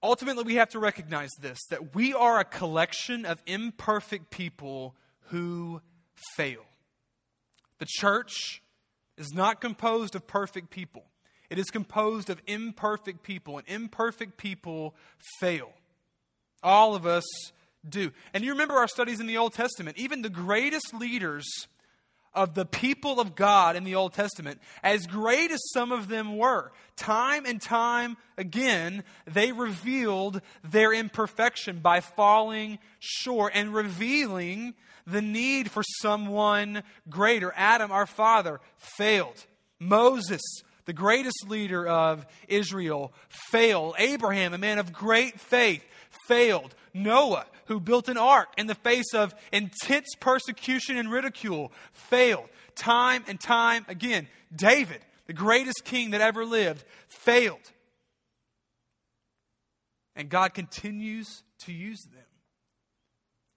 Ultimately, 0.02 0.44
we 0.44 0.56
have 0.56 0.68
to 0.70 0.78
recognize 0.78 1.30
this 1.40 1.58
that 1.70 1.94
we 1.94 2.12
are 2.12 2.38
a 2.38 2.44
collection 2.44 3.24
of 3.24 3.42
imperfect 3.46 4.30
people 4.30 4.94
who 5.28 5.80
fail. 6.36 6.64
The 7.78 7.86
church 7.88 8.62
is 9.16 9.32
not 9.32 9.60
composed 9.60 10.14
of 10.14 10.26
perfect 10.26 10.70
people, 10.70 11.04
it 11.50 11.58
is 11.58 11.70
composed 11.70 12.30
of 12.30 12.42
imperfect 12.46 13.22
people, 13.22 13.58
and 13.58 13.66
imperfect 13.66 14.36
people 14.36 14.94
fail. 15.40 15.72
All 16.62 16.94
of 16.94 17.06
us 17.06 17.24
do. 17.88 18.10
And 18.32 18.44
you 18.44 18.52
remember 18.52 18.74
our 18.74 18.88
studies 18.88 19.20
in 19.20 19.26
the 19.26 19.36
Old 19.36 19.52
Testament, 19.52 19.98
even 19.98 20.22
the 20.22 20.30
greatest 20.30 20.94
leaders 20.94 21.44
of 22.34 22.54
the 22.54 22.64
people 22.64 23.20
of 23.20 23.34
God 23.34 23.76
in 23.76 23.84
the 23.84 23.94
Old 23.94 24.12
Testament, 24.12 24.60
as 24.82 25.06
great 25.06 25.50
as 25.50 25.60
some 25.72 25.92
of 25.92 26.08
them 26.08 26.36
were, 26.36 26.72
time 26.96 27.46
and 27.46 27.60
time 27.60 28.16
again, 28.36 29.04
they 29.26 29.52
revealed 29.52 30.40
their 30.62 30.92
imperfection 30.92 31.80
by 31.80 32.00
falling 32.00 32.78
short 32.98 33.52
and 33.54 33.74
revealing 33.74 34.74
the 35.06 35.22
need 35.22 35.70
for 35.70 35.82
someone 36.00 36.82
greater. 37.08 37.52
Adam, 37.56 37.92
our 37.92 38.06
father, 38.06 38.60
failed. 38.76 39.46
Moses, 39.78 40.42
the 40.86 40.92
greatest 40.92 41.46
leader 41.48 41.86
of 41.86 42.26
Israel, 42.48 43.12
failed. 43.28 43.94
Abraham, 43.98 44.54
a 44.54 44.58
man 44.58 44.78
of 44.78 44.92
great 44.92 45.38
faith, 45.38 45.84
failed. 46.26 46.74
Noah, 46.94 47.46
who 47.66 47.80
built 47.80 48.08
an 48.08 48.16
ark 48.16 48.48
in 48.56 48.68
the 48.68 48.74
face 48.76 49.12
of 49.12 49.34
intense 49.52 50.14
persecution 50.20 50.96
and 50.96 51.10
ridicule, 51.10 51.72
failed 51.92 52.48
time 52.76 53.24
and 53.26 53.40
time 53.40 53.84
again. 53.88 54.28
David, 54.54 55.00
the 55.26 55.32
greatest 55.32 55.84
king 55.84 56.10
that 56.10 56.20
ever 56.20 56.44
lived, 56.44 56.84
failed. 57.08 57.72
And 60.16 60.28
God 60.28 60.54
continues 60.54 61.42
to 61.60 61.72
use 61.72 62.02
them 62.12 62.22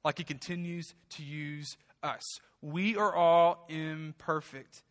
like 0.04 0.18
He 0.18 0.24
continues 0.24 0.94
to 1.12 1.24
use 1.24 1.78
us. 2.02 2.24
We 2.62 2.96
are 2.96 3.14
all 3.14 3.66
imperfect. 3.70 4.84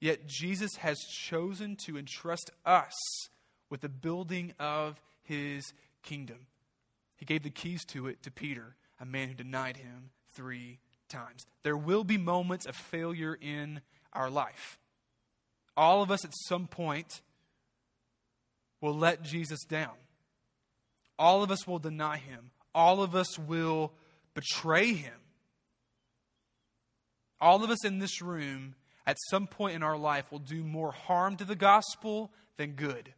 Yet 0.00 0.26
Jesus 0.26 0.76
has 0.76 0.98
chosen 1.00 1.76
to 1.84 1.98
entrust 1.98 2.50
us 2.64 2.94
with 3.68 3.82
the 3.82 3.88
building 3.88 4.54
of 4.58 5.00
His 5.22 5.74
kingdom. 6.02 6.46
He 7.20 7.26
gave 7.26 7.42
the 7.42 7.50
keys 7.50 7.84
to 7.88 8.08
it 8.08 8.22
to 8.22 8.30
Peter, 8.30 8.76
a 8.98 9.04
man 9.04 9.28
who 9.28 9.34
denied 9.34 9.76
him 9.76 10.10
three 10.34 10.78
times. 11.10 11.46
There 11.62 11.76
will 11.76 12.02
be 12.02 12.16
moments 12.16 12.64
of 12.64 12.74
failure 12.74 13.36
in 13.38 13.82
our 14.14 14.30
life. 14.30 14.78
All 15.76 16.02
of 16.02 16.10
us 16.10 16.24
at 16.24 16.32
some 16.48 16.66
point 16.66 17.20
will 18.80 18.94
let 18.94 19.22
Jesus 19.22 19.64
down. 19.64 19.94
All 21.18 21.42
of 21.42 21.50
us 21.50 21.66
will 21.66 21.78
deny 21.78 22.16
him. 22.16 22.52
All 22.74 23.02
of 23.02 23.14
us 23.14 23.38
will 23.38 23.92
betray 24.32 24.94
him. 24.94 25.12
All 27.38 27.62
of 27.62 27.68
us 27.68 27.84
in 27.84 27.98
this 27.98 28.22
room 28.22 28.74
at 29.06 29.18
some 29.28 29.46
point 29.46 29.74
in 29.74 29.82
our 29.82 29.98
life 29.98 30.32
will 30.32 30.38
do 30.38 30.64
more 30.64 30.92
harm 30.92 31.36
to 31.36 31.44
the 31.44 31.56
gospel 31.56 32.32
than 32.56 32.72
good. 32.72 33.12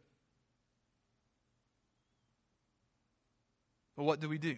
But 3.95 4.03
what 4.03 4.19
do 4.19 4.29
we 4.29 4.37
do? 4.37 4.57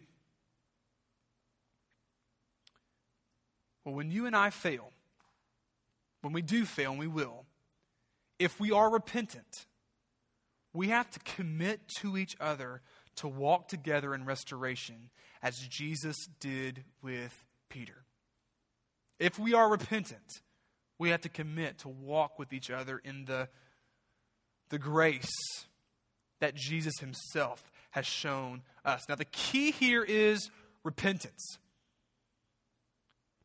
Well, 3.84 3.96
when 3.96 4.10
you 4.10 4.26
and 4.26 4.36
I 4.36 4.50
fail, 4.50 4.92
when 6.22 6.34
we 6.34 6.42
do 6.42 6.66
fail, 6.66 6.92
and 6.92 7.00
we 7.00 7.08
will, 7.08 7.46
if 8.40 8.60
we 8.60 8.72
are 8.72 8.90
repentant, 8.90 9.66
we 10.74 10.90
have 10.90 11.10
to 11.12 11.20
commit 11.20 11.82
to 12.00 12.18
each 12.18 12.36
other 12.40 12.82
to 13.18 13.28
walk 13.28 13.68
together 13.68 14.14
in 14.14 14.26
restoration 14.26 15.10
as 15.42 15.56
Jesus 15.58 16.16
did 16.40 16.84
with 17.02 17.46
Peter. 17.70 18.04
If 19.20 19.40
we 19.40 19.54
are 19.54 19.70
repentant, 19.70 20.42
we 20.98 21.10
have 21.10 21.22
to 21.22 21.30
commit 21.30 21.80
to 21.80 21.90
walk 21.90 22.40
with 22.40 22.52
each 22.52 22.70
other 22.70 23.00
in 23.04 23.26
the, 23.26 23.48
the 24.70 24.80
grace 24.80 25.32
that 26.40 26.56
Jesus 26.56 26.94
himself 27.00 27.64
has 27.96 28.06
shown 28.06 28.62
us. 28.84 29.08
Now, 29.08 29.16
the 29.16 29.24
key 29.24 29.72
here 29.72 30.04
is 30.04 30.52
repentance. 30.84 31.60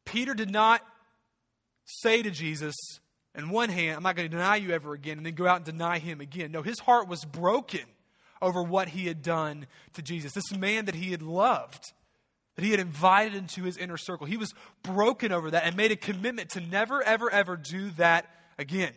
Peter 0.04 0.34
did 0.34 0.50
not 0.50 0.82
say 1.84 2.20
to 2.20 2.32
Jesus, 2.32 2.74
in 3.36 3.50
one 3.50 3.68
hand, 3.68 3.96
I'm 3.96 4.02
not 4.02 4.16
going 4.16 4.28
to 4.28 4.36
deny 4.36 4.56
you 4.56 4.72
ever 4.72 4.92
again, 4.92 5.18
and 5.18 5.24
then 5.24 5.34
go 5.34 5.46
out 5.46 5.58
and 5.58 5.64
deny 5.64 6.00
him 6.00 6.20
again. 6.20 6.50
No, 6.50 6.62
his 6.62 6.80
heart 6.80 7.06
was 7.06 7.24
broken 7.24 7.84
over 8.42 8.60
what 8.60 8.88
he 8.88 9.06
had 9.06 9.22
done 9.22 9.68
to 9.92 10.02
Jesus. 10.02 10.32
This 10.32 10.52
man 10.52 10.86
that 10.86 10.96
he 10.96 11.12
had 11.12 11.22
loved, 11.22 11.92
that 12.56 12.64
he 12.64 12.72
had 12.72 12.80
invited 12.80 13.36
into 13.36 13.62
his 13.62 13.76
inner 13.76 13.96
circle. 13.96 14.26
He 14.26 14.36
was 14.36 14.52
broken 14.82 15.30
over 15.30 15.52
that 15.52 15.62
and 15.64 15.76
made 15.76 15.92
a 15.92 15.96
commitment 15.96 16.50
to 16.50 16.60
never, 16.60 17.04
ever, 17.04 17.30
ever 17.30 17.56
do 17.56 17.90
that 17.90 18.26
again. 18.58 18.94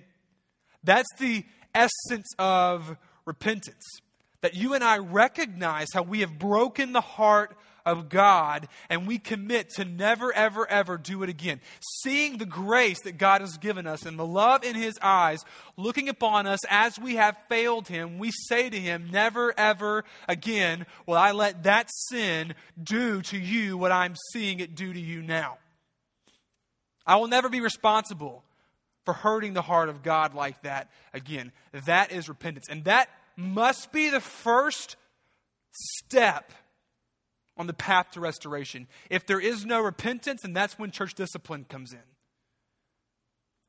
That's 0.84 1.10
the 1.20 1.46
essence 1.76 2.34
of 2.40 2.98
repentance 3.28 4.02
that 4.44 4.56
you 4.56 4.74
and 4.74 4.84
I 4.84 4.98
recognize 4.98 5.88
how 5.94 6.04
we 6.04 6.20
have 6.20 6.38
broken 6.38 6.92
the 6.92 7.00
heart 7.00 7.56
of 7.86 8.10
God 8.10 8.68
and 8.90 9.08
we 9.08 9.18
commit 9.18 9.70
to 9.76 9.86
never, 9.86 10.34
ever, 10.34 10.70
ever 10.70 10.98
do 10.98 11.24
it 11.24 11.30
again. 11.30 11.62
Seeing 12.02 12.38
the 12.38 12.46
grace 12.46 13.02
that 13.04 13.18
God 13.18 13.40
has 13.40 13.58
given 13.58 13.88
us 13.88 14.06
and 14.06 14.20
the 14.20 14.26
love 14.26 14.66
in 14.66 14.76
His 14.76 15.00
eyes 15.02 15.46
looking 15.78 16.10
upon 16.10 16.46
us 16.46 16.60
as 16.70 17.00
we 17.00 17.16
have 17.16 17.38
failed 17.48 17.88
Him, 17.88 18.20
we 18.20 18.32
say 18.32 18.70
to 18.70 18.78
Him, 18.78 19.10
Never, 19.12 19.58
ever 19.58 20.04
again 20.28 20.86
will 21.06 21.18
I 21.18 21.32
let 21.32 21.64
that 21.64 21.90
sin 22.10 22.54
do 22.82 23.22
to 23.24 23.38
you 23.38 23.78
what 23.78 23.94
I'm 23.94 24.16
seeing 24.34 24.60
it 24.60 24.76
do 24.76 24.92
to 24.92 25.00
you 25.00 25.22
now. 25.22 25.58
I 27.08 27.16
will 27.16 27.28
never 27.28 27.48
be 27.48 27.62
responsible 27.62 28.44
for 29.06 29.14
hurting 29.14 29.54
the 29.54 29.62
heart 29.62 29.88
of 29.88 30.04
God 30.04 30.34
like 30.34 30.62
that 30.64 30.90
again. 31.14 31.54
That 31.86 32.12
is 32.12 32.28
repentance. 32.28 32.68
And 32.70 32.84
that 32.84 33.10
must 33.36 33.92
be 33.92 34.10
the 34.10 34.20
first 34.20 34.96
step 35.72 36.52
on 37.58 37.68
the 37.68 37.74
path 37.74 38.12
to 38.12 38.20
restoration. 38.20 38.88
If 39.10 39.26
there 39.26 39.40
is 39.40 39.66
no 39.66 39.82
repentance, 39.82 40.42
then 40.42 40.54
that's 40.54 40.78
when 40.80 40.92
church 40.92 41.14
discipline 41.14 41.66
comes 41.68 41.94
in. 41.94 42.00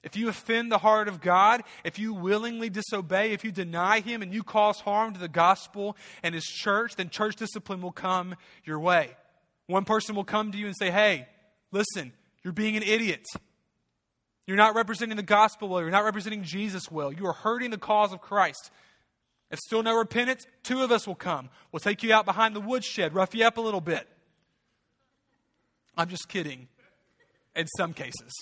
If 0.02 0.16
you 0.16 0.28
offend 0.28 0.70
the 0.70 0.78
heart 0.78 1.08
of 1.08 1.22
God, 1.22 1.62
if 1.82 1.98
you 1.98 2.12
willingly 2.12 2.68
disobey, 2.68 3.32
if 3.32 3.42
you 3.42 3.50
deny 3.50 4.00
Him 4.00 4.20
and 4.20 4.34
you 4.34 4.42
cause 4.42 4.80
harm 4.80 5.14
to 5.14 5.20
the 5.20 5.28
gospel 5.28 5.96
and 6.22 6.34
His 6.34 6.44
church, 6.44 6.96
then 6.96 7.08
church 7.08 7.36
discipline 7.36 7.80
will 7.80 7.92
come 7.92 8.36
your 8.64 8.78
way. 8.78 9.10
One 9.66 9.86
person 9.86 10.14
will 10.14 10.24
come 10.24 10.52
to 10.52 10.58
you 10.58 10.66
and 10.66 10.76
say, 10.76 10.90
Hey, 10.90 11.26
listen, 11.72 12.12
you're 12.42 12.52
being 12.52 12.76
an 12.76 12.82
idiot. 12.82 13.24
You're 14.46 14.58
not 14.58 14.74
representing 14.74 15.16
the 15.16 15.22
gospel 15.22 15.70
well. 15.70 15.80
You're 15.80 15.90
not 15.90 16.04
representing 16.04 16.42
Jesus 16.42 16.90
well. 16.90 17.10
You 17.10 17.26
are 17.26 17.32
hurting 17.32 17.70
the 17.70 17.78
cause 17.78 18.12
of 18.12 18.20
Christ. 18.20 18.70
If 19.50 19.58
still 19.60 19.82
no 19.82 19.96
repentance, 19.96 20.46
two 20.62 20.82
of 20.82 20.90
us 20.90 21.06
will 21.06 21.14
come. 21.14 21.50
We'll 21.70 21.80
take 21.80 22.02
you 22.02 22.12
out 22.12 22.24
behind 22.24 22.56
the 22.56 22.60
woodshed, 22.60 23.14
rough 23.14 23.34
you 23.34 23.44
up 23.44 23.56
a 23.56 23.60
little 23.60 23.80
bit. 23.80 24.08
I'm 25.96 26.08
just 26.08 26.28
kidding 26.28 26.68
in 27.54 27.66
some 27.76 27.92
cases. 27.92 28.32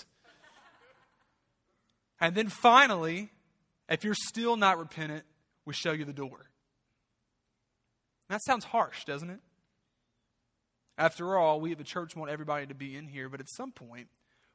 And 2.19 2.35
then 2.35 2.47
finally, 2.47 3.29
if 3.89 4.03
you're 4.03 4.15
still 4.15 4.55
not 4.55 4.79
repentant, 4.79 5.23
we 5.65 5.73
show 5.73 5.91
you 5.91 6.05
the 6.05 6.13
door. 6.13 6.49
That 8.29 8.43
sounds 8.43 8.65
harsh, 8.65 9.05
doesn't 9.05 9.29
it? 9.29 9.39
After 10.97 11.37
all, 11.37 11.59
we 11.59 11.71
at 11.71 11.77
the 11.77 11.83
church 11.83 12.15
want 12.15 12.31
everybody 12.31 12.65
to 12.67 12.73
be 12.73 12.95
in 12.95 13.07
here, 13.07 13.29
but 13.29 13.39
at 13.39 13.49
some 13.49 13.71
point, 13.71 14.07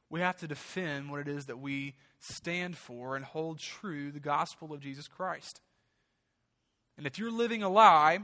we 0.09 0.21
have 0.21 0.37
to 0.37 0.47
defend 0.47 1.11
what 1.11 1.19
it 1.19 1.27
is 1.27 1.45
that 1.45 1.59
we 1.59 1.95
stand 2.19 2.75
for 2.75 3.15
and 3.15 3.23
hold 3.23 3.59
true 3.59 4.11
the 4.11 4.19
gospel 4.19 4.73
of 4.73 4.79
Jesus 4.79 5.07
Christ. 5.07 5.61
And 6.99 7.07
if 7.07 7.17
you're 7.17 7.31
living 7.31 7.63
a 7.63 7.69
lie 7.69 8.19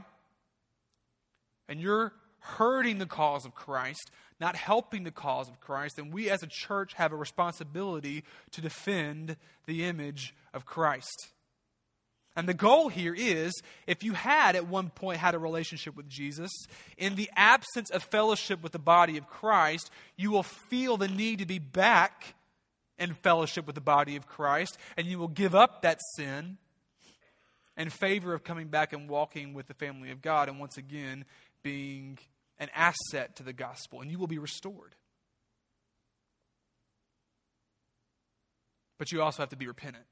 and 1.66 1.80
you're 1.80 2.12
hurting 2.40 2.98
the 2.98 3.06
cause 3.06 3.46
of 3.46 3.54
Christ, 3.54 4.10
not 4.38 4.54
helping 4.54 5.02
the 5.02 5.10
cause 5.10 5.48
of 5.48 5.62
Christ, 5.62 5.96
then 5.96 6.10
we 6.10 6.28
as 6.28 6.42
a 6.42 6.46
church 6.46 6.92
have 6.92 7.10
a 7.10 7.16
responsibility 7.16 8.22
to 8.50 8.60
defend 8.60 9.38
the 9.64 9.86
image 9.86 10.34
of 10.52 10.66
Christ. 10.66 11.30
And 12.36 12.46
the 12.46 12.52
goal 12.52 12.90
here 12.90 13.14
is 13.16 13.54
if 13.86 14.04
you 14.04 14.12
had 14.12 14.56
at 14.56 14.66
one 14.66 14.90
point 14.90 15.20
had 15.20 15.34
a 15.34 15.38
relationship 15.38 15.96
with 15.96 16.06
Jesus, 16.06 16.52
in 16.98 17.14
the 17.14 17.30
absence 17.34 17.88
of 17.88 18.02
fellowship 18.02 18.62
with 18.62 18.72
the 18.72 18.78
body 18.78 19.16
of 19.16 19.26
Christ, 19.26 19.90
you 20.18 20.30
will 20.30 20.42
feel 20.42 20.98
the 20.98 21.08
need 21.08 21.38
to 21.38 21.46
be 21.46 21.58
back 21.58 22.34
in 22.98 23.14
fellowship 23.14 23.66
with 23.66 23.74
the 23.74 23.80
body 23.80 24.16
of 24.16 24.26
Christ, 24.26 24.76
and 24.98 25.06
you 25.06 25.18
will 25.18 25.28
give 25.28 25.54
up 25.54 25.80
that 25.80 25.98
sin 26.14 26.58
in 27.76 27.90
favor 27.90 28.32
of 28.34 28.44
coming 28.44 28.68
back 28.68 28.92
and 28.92 29.08
walking 29.08 29.54
with 29.54 29.66
the 29.66 29.74
family 29.74 30.10
of 30.10 30.22
God, 30.22 30.48
and 30.48 30.58
once 30.58 30.76
again 30.76 31.24
being 31.62 32.18
an 32.58 32.68
asset 32.74 33.36
to 33.36 33.42
the 33.42 33.52
gospel, 33.52 34.00
and 34.00 34.10
you 34.10 34.18
will 34.18 34.26
be 34.26 34.38
restored. 34.38 34.94
But 38.98 39.12
you 39.12 39.22
also 39.22 39.42
have 39.42 39.50
to 39.50 39.56
be 39.56 39.66
repentant. 39.66 40.06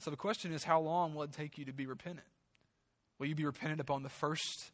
So 0.00 0.10
the 0.10 0.16
question 0.16 0.52
is 0.52 0.64
how 0.64 0.80
long 0.80 1.14
will 1.14 1.22
it 1.22 1.32
take 1.32 1.56
you 1.56 1.64
to 1.64 1.72
be 1.72 1.86
repentant? 1.86 2.26
Will 3.18 3.26
you 3.26 3.34
be 3.34 3.46
repentant 3.46 3.80
upon 3.80 4.02
the 4.02 4.10
first 4.10 4.70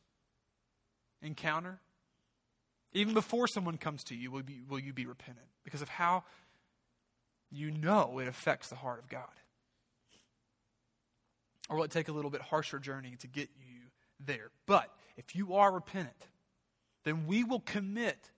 encounter? 1.23 1.79
Even 2.93 3.15
before 3.15 3.47
someone 3.47 3.77
comes 3.77 4.03
to 4.05 4.17
you, 4.17 4.33
will, 4.33 4.43
be, 4.43 4.63
will 4.69 4.81
you 4.81 4.93
be 4.93 5.07
repentant? 5.07 5.47
Because 5.63 5.83
of 5.83 5.89
how 5.89 6.25
you 7.53 7.71
know 7.71 8.19
it 8.19 8.27
affects 8.27 8.69
the 8.69 8.75
heart 8.75 8.99
of 8.99 9.09
God. 9.09 9.29
Or 11.71 11.77
will 11.77 11.85
it 11.85 11.93
take 11.93 12.09
a 12.09 12.13
little 12.13 12.31
bit 12.31 12.43
harsher 12.43 12.81
journey 12.81 13.15
to 13.21 13.29
get 13.29 13.49
you 13.57 13.87
there? 14.19 14.51
But 14.67 14.93
if 15.17 15.37
you 15.37 15.55
are 15.55 15.73
repentant, 15.73 16.27
then 17.05 17.27
we 17.27 17.45
will 17.45 17.61
commit 17.61 18.31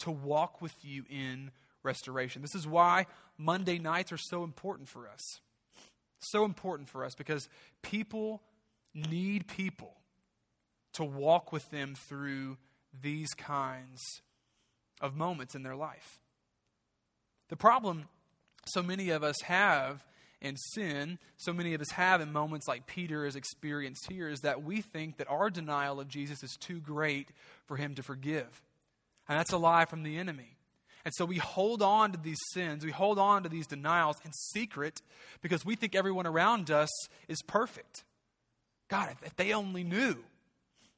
to 0.00 0.10
walk 0.10 0.60
with 0.60 0.74
you 0.82 1.04
in 1.08 1.52
restoration. 1.84 2.42
This 2.42 2.56
is 2.56 2.66
why 2.66 3.06
Monday 3.38 3.78
nights 3.78 4.10
are 4.10 4.18
so 4.18 4.42
important 4.42 4.88
for 4.88 5.08
us. 5.08 5.40
So 6.18 6.44
important 6.44 6.88
for 6.88 7.04
us 7.04 7.14
because 7.14 7.48
people 7.82 8.42
need 8.94 9.46
people 9.46 9.94
to 10.94 11.04
walk 11.04 11.52
with 11.52 11.70
them 11.70 11.94
through 11.94 12.58
these 13.00 13.32
kinds 13.34 14.22
of 15.00 15.16
moments 15.16 15.54
in 15.54 15.62
their 15.62 15.76
life. 15.76 16.20
The 17.48 17.56
problem 17.56 18.08
so 18.66 18.82
many 18.82 19.10
of 19.10 19.22
us 19.22 19.40
have 19.42 20.04
in 20.42 20.56
sin, 20.56 21.18
so 21.36 21.52
many 21.52 21.72
of 21.72 21.80
us 21.80 21.92
have 21.92 22.20
in 22.20 22.32
moments 22.32 22.68
like 22.68 22.86
Peter 22.86 23.24
has 23.24 23.36
experienced 23.36 24.10
here, 24.10 24.28
is 24.28 24.40
that 24.40 24.62
we 24.62 24.80
think 24.80 25.16
that 25.16 25.30
our 25.30 25.48
denial 25.48 26.00
of 26.00 26.08
Jesus 26.08 26.42
is 26.42 26.56
too 26.60 26.80
great 26.80 27.28
for 27.66 27.76
him 27.76 27.94
to 27.94 28.02
forgive. 28.02 28.62
And 29.28 29.38
that's 29.38 29.52
a 29.52 29.58
lie 29.58 29.84
from 29.84 30.02
the 30.02 30.18
enemy. 30.18 30.56
And 31.04 31.14
so 31.14 31.24
we 31.24 31.38
hold 31.38 31.80
on 31.80 32.12
to 32.12 32.18
these 32.18 32.40
sins, 32.52 32.84
we 32.84 32.90
hold 32.90 33.18
on 33.18 33.44
to 33.44 33.48
these 33.48 33.66
denials 33.66 34.16
in 34.24 34.32
secret 34.32 35.00
because 35.40 35.64
we 35.64 35.74
think 35.74 35.94
everyone 35.94 36.26
around 36.26 36.70
us 36.70 36.90
is 37.28 37.42
perfect. 37.42 38.04
God, 38.88 39.16
if 39.24 39.34
they 39.36 39.52
only 39.52 39.84
knew 39.84 40.16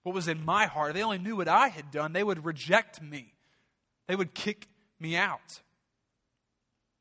what 0.03 0.15
was 0.15 0.29
in 0.29 0.45
my 0.45 0.67
heart, 0.67 0.91
if 0.91 0.97
they 0.97 1.03
only 1.03 1.19
knew 1.19 1.37
what 1.37 1.49
I 1.49 1.69
had 1.69 1.91
done, 1.91 2.13
they 2.13 2.25
would 2.25 2.45
reject 2.45 3.01
me, 3.01 3.33
they 4.09 4.17
would 4.17 4.35
kick 4.35 4.69
me 4.99 5.17
out. 5.17 5.61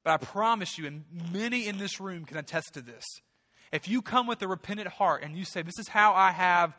But 0.03 0.11
I 0.11 0.17
promise 0.17 0.77
you, 0.77 0.85
and 0.85 1.05
many 1.31 1.67
in 1.67 1.77
this 1.77 1.99
room 1.99 2.25
can 2.25 2.37
attest 2.37 2.73
to 2.73 2.81
this. 2.81 3.05
If 3.71 3.87
you 3.87 4.01
come 4.01 4.27
with 4.27 4.41
a 4.41 4.47
repentant 4.47 4.89
heart 4.89 5.23
and 5.23 5.35
you 5.35 5.45
say, 5.45 5.61
This 5.61 5.79
is 5.79 5.87
how 5.87 6.13
I 6.13 6.31
have 6.31 6.75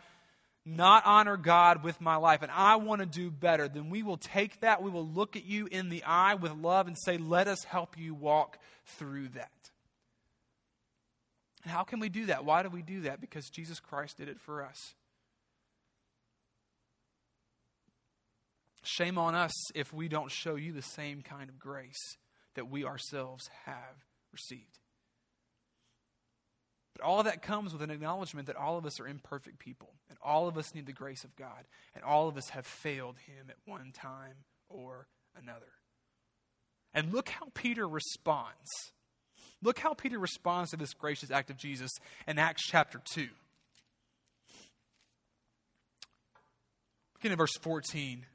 not 0.67 1.05
honor 1.07 1.37
God 1.37 1.83
with 1.83 2.01
my 2.01 2.17
life, 2.17 2.43
and 2.43 2.53
I 2.53 2.77
want 2.77 3.01
to 3.01 3.07
do 3.07 3.31
better, 3.31 3.69
then 3.69 3.91
we 3.91 4.03
will 4.03 4.17
take 4.17 4.61
that. 4.61 4.83
We 4.83 4.91
will 4.91 5.07
look 5.07 5.37
at 5.37 5.45
you 5.45 5.67
in 5.67 5.89
the 5.89 6.05
eye 6.05 6.35
with 6.35 6.53
love 6.53 6.87
and 6.87 6.97
say, 6.99 7.17
Let 7.17 7.49
us 7.49 7.65
help 7.65 7.99
you 7.99 8.15
walk 8.15 8.59
through 8.85 9.29
that. 9.31 9.51
And 11.63 11.73
how 11.73 11.83
can 11.83 11.99
we 11.99 12.11
do 12.11 12.27
that? 12.27 12.45
Why 12.45 12.63
do 12.63 12.69
we 12.69 12.83
do 12.83 13.03
that? 13.03 13.23
Because 13.23 13.49
Jesus 13.49 13.81
Christ 13.81 14.19
did 14.19 14.29
it 14.29 14.39
for 14.39 14.63
us. 14.63 14.95
Shame 18.83 19.17
on 19.17 19.35
us 19.35 19.53
if 19.75 19.95
we 19.95 20.09
don't 20.09 20.31
show 20.31 20.57
you 20.57 20.73
the 20.73 20.83
same 20.83 21.23
kind 21.23 21.49
of 21.49 21.59
grace 21.59 22.19
that 22.55 22.71
we 22.71 22.85
ourselves 22.85 23.51
have 23.65 24.05
received. 24.33 24.79
But 26.97 27.05
all 27.05 27.23
that 27.25 27.43
comes 27.43 27.73
with 27.73 27.83
an 27.83 27.91
acknowledgement 27.91 28.47
that 28.47 28.57
all 28.57 28.79
of 28.79 28.87
us 28.87 29.01
are 29.01 29.09
imperfect 29.09 29.59
people, 29.59 29.91
and 30.09 30.17
all 30.23 30.47
of 30.47 30.57
us 30.57 30.75
need 30.75 30.87
the 30.87 30.93
grace 30.93 31.25
of 31.25 31.35
God, 31.35 31.65
and 31.95 32.05
all 32.05 32.29
of 32.29 32.37
us 32.37 32.51
have 32.51 32.67
failed 32.67 33.17
Him 33.27 33.47
at 33.51 33.57
one 33.65 33.91
time 33.93 34.37
or 34.69 35.09
another. 35.37 35.73
And 36.93 37.13
look 37.13 37.29
how 37.29 37.49
Peter 37.55 37.89
responds. 37.89 38.71
Look 39.61 39.81
how 39.81 39.95
Peter 39.95 40.19
responds 40.19 40.71
to 40.71 40.77
this 40.77 40.95
gracious 40.95 41.33
act 41.33 41.51
of 41.51 41.57
Jesus 41.57 41.91
in 42.29 42.39
Acts 42.39 42.63
chapter 42.65 43.01
2. 43.05 43.29
Begin 47.15 47.33
in 47.33 47.39
verse 47.39 47.57
14. 47.61 48.27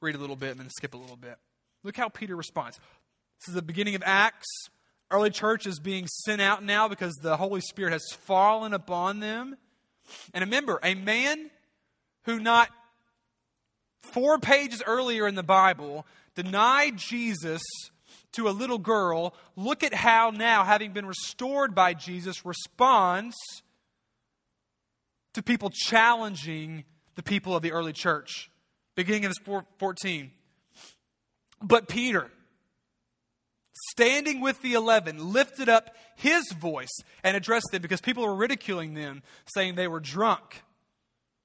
Read 0.00 0.14
a 0.14 0.18
little 0.18 0.36
bit 0.36 0.52
and 0.52 0.60
then 0.60 0.70
skip 0.70 0.94
a 0.94 0.96
little 0.96 1.16
bit. 1.16 1.38
Look 1.84 1.96
how 1.96 2.08
Peter 2.08 2.36
responds. 2.36 2.78
This 3.40 3.48
is 3.48 3.54
the 3.54 3.62
beginning 3.62 3.94
of 3.94 4.02
Acts 4.04 4.46
early 5.10 5.30
church 5.30 5.66
is 5.66 5.78
being 5.78 6.06
sent 6.06 6.40
out 6.40 6.62
now 6.62 6.88
because 6.88 7.14
the 7.14 7.36
Holy 7.36 7.60
Spirit 7.60 7.92
has 7.92 8.04
fallen 8.24 8.74
upon 8.74 9.20
them. 9.20 9.56
And 10.34 10.42
remember, 10.42 10.78
a 10.82 10.94
man 10.94 11.50
who 12.24 12.40
not 12.40 12.68
four 14.02 14.38
pages 14.38 14.82
earlier 14.86 15.26
in 15.26 15.34
the 15.34 15.42
Bible 15.42 16.06
denied 16.34 16.96
Jesus 16.96 17.62
to 18.32 18.48
a 18.48 18.50
little 18.50 18.78
girl, 18.78 19.34
look 19.56 19.82
at 19.82 19.94
how 19.94 20.30
now, 20.30 20.64
having 20.64 20.92
been 20.92 21.06
restored 21.06 21.74
by 21.74 21.94
Jesus, 21.94 22.44
responds 22.44 23.36
to 25.34 25.42
people 25.42 25.70
challenging 25.70 26.84
the 27.14 27.22
people 27.22 27.56
of 27.56 27.62
the 27.62 27.72
early 27.72 27.92
church. 27.92 28.50
Beginning 28.94 29.24
in 29.24 29.30
this 29.30 29.62
14. 29.78 30.30
But 31.60 31.88
Peter, 31.88 32.30
standing 33.90 34.40
with 34.40 34.62
the 34.62 34.74
eleven, 34.74 35.32
lifted 35.32 35.68
up 35.68 35.94
his 36.16 36.52
voice 36.52 36.96
and 37.24 37.36
addressed 37.36 37.68
them 37.72 37.82
because 37.82 38.00
people 38.00 38.24
were 38.24 38.34
ridiculing 38.34 38.94
them, 38.94 39.22
saying 39.54 39.74
they 39.74 39.88
were 39.88 40.00
drunk 40.00 40.62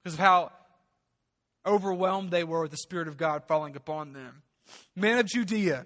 because 0.03 0.13
of 0.15 0.19
how 0.19 0.51
overwhelmed 1.65 2.29
they 2.31 2.43
were 2.43 2.61
with 2.61 2.71
the 2.71 2.77
Spirit 2.77 3.07
of 3.07 3.17
God 3.17 3.43
falling 3.47 3.75
upon 3.75 4.13
them. 4.13 4.41
Men 4.95 5.17
of 5.17 5.25
Judea 5.25 5.85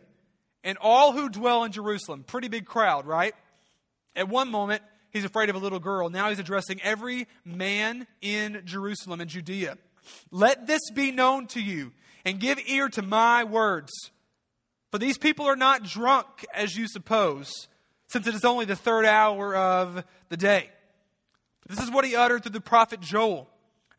and 0.63 0.77
all 0.81 1.11
who 1.11 1.29
dwell 1.29 1.63
in 1.63 1.71
Jerusalem, 1.71 2.23
pretty 2.23 2.47
big 2.47 2.65
crowd, 2.65 3.05
right? 3.05 3.33
At 4.15 4.27
one 4.27 4.49
moment, 4.49 4.81
he's 5.11 5.23
afraid 5.23 5.49
of 5.49 5.55
a 5.55 5.59
little 5.59 5.79
girl. 5.79 6.09
Now 6.09 6.29
he's 6.29 6.39
addressing 6.39 6.81
every 6.81 7.27
man 7.45 8.07
in 8.21 8.63
Jerusalem 8.65 9.21
and 9.21 9.29
Judea. 9.29 9.77
Let 10.31 10.67
this 10.67 10.81
be 10.91 11.11
known 11.11 11.47
to 11.47 11.61
you 11.61 11.91
and 12.25 12.39
give 12.39 12.59
ear 12.67 12.89
to 12.89 13.01
my 13.01 13.43
words. 13.43 13.91
For 14.91 14.97
these 14.97 15.17
people 15.17 15.45
are 15.45 15.55
not 15.55 15.83
drunk 15.83 16.45
as 16.53 16.75
you 16.77 16.87
suppose, 16.87 17.67
since 18.07 18.25
it 18.27 18.35
is 18.35 18.45
only 18.45 18.65
the 18.65 18.75
third 18.75 19.05
hour 19.05 19.55
of 19.55 20.03
the 20.29 20.37
day. 20.37 20.69
This 21.67 21.81
is 21.81 21.91
what 21.91 22.05
he 22.05 22.15
uttered 22.15 22.43
through 22.43 22.53
the 22.53 22.61
prophet 22.61 23.01
Joel. 23.01 23.49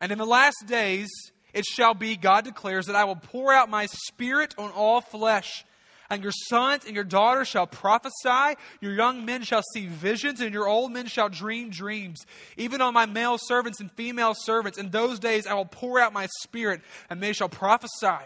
And 0.01 0.11
in 0.11 0.17
the 0.17 0.25
last 0.25 0.65
days, 0.65 1.09
it 1.53 1.65
shall 1.65 1.93
be, 1.93 2.15
God 2.15 2.43
declares, 2.43 2.87
that 2.87 2.95
I 2.95 3.03
will 3.03 3.15
pour 3.15 3.53
out 3.53 3.69
my 3.69 3.85
spirit 3.85 4.55
on 4.57 4.71
all 4.71 5.01
flesh. 5.01 5.65
And 6.09 6.23
your 6.23 6.31
sons 6.31 6.85
and 6.85 6.95
your 6.95 7.03
daughters 7.03 7.47
shall 7.47 7.67
prophesy, 7.67 8.57
your 8.81 8.93
young 8.93 9.25
men 9.25 9.43
shall 9.43 9.61
see 9.73 9.85
visions, 9.85 10.41
and 10.41 10.51
your 10.51 10.67
old 10.67 10.91
men 10.91 11.05
shall 11.05 11.29
dream 11.29 11.69
dreams. 11.69 12.25
Even 12.57 12.81
on 12.81 12.95
my 12.95 13.05
male 13.05 13.37
servants 13.37 13.79
and 13.79 13.91
female 13.91 14.33
servants, 14.33 14.79
in 14.79 14.89
those 14.89 15.19
days 15.19 15.45
I 15.45 15.53
will 15.53 15.65
pour 15.65 15.99
out 15.99 16.11
my 16.11 16.27
spirit, 16.41 16.81
and 17.11 17.21
they 17.21 17.33
shall 17.33 17.49
prophesy. 17.49 18.25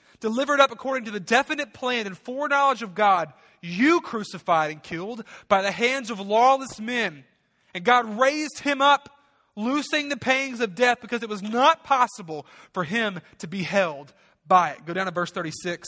delivered 0.21 0.61
up 0.61 0.71
according 0.71 1.05
to 1.05 1.11
the 1.11 1.19
definite 1.19 1.73
plan 1.73 2.07
and 2.07 2.17
foreknowledge 2.17 2.81
of 2.81 2.95
God, 2.95 3.33
you 3.61 3.99
crucified 3.99 4.71
and 4.71 4.81
killed 4.81 5.25
by 5.49 5.61
the 5.61 5.71
hands 5.71 6.09
of 6.09 6.19
lawless 6.19 6.79
men. 6.79 7.25
And 7.73 7.83
God 7.83 8.19
raised 8.19 8.59
him 8.59 8.81
up 8.81 9.09
loosing 9.55 10.09
the 10.09 10.17
pangs 10.17 10.61
of 10.61 10.75
death 10.75 10.99
because 11.01 11.23
it 11.23 11.29
was 11.29 11.41
not 11.41 11.83
possible 11.83 12.45
for 12.73 12.83
him 12.83 13.19
to 13.39 13.47
be 13.47 13.63
held 13.63 14.13
by 14.47 14.71
it. 14.71 14.85
Go 14.85 14.93
down 14.93 15.05
to 15.05 15.11
verse 15.11 15.31
36. 15.31 15.87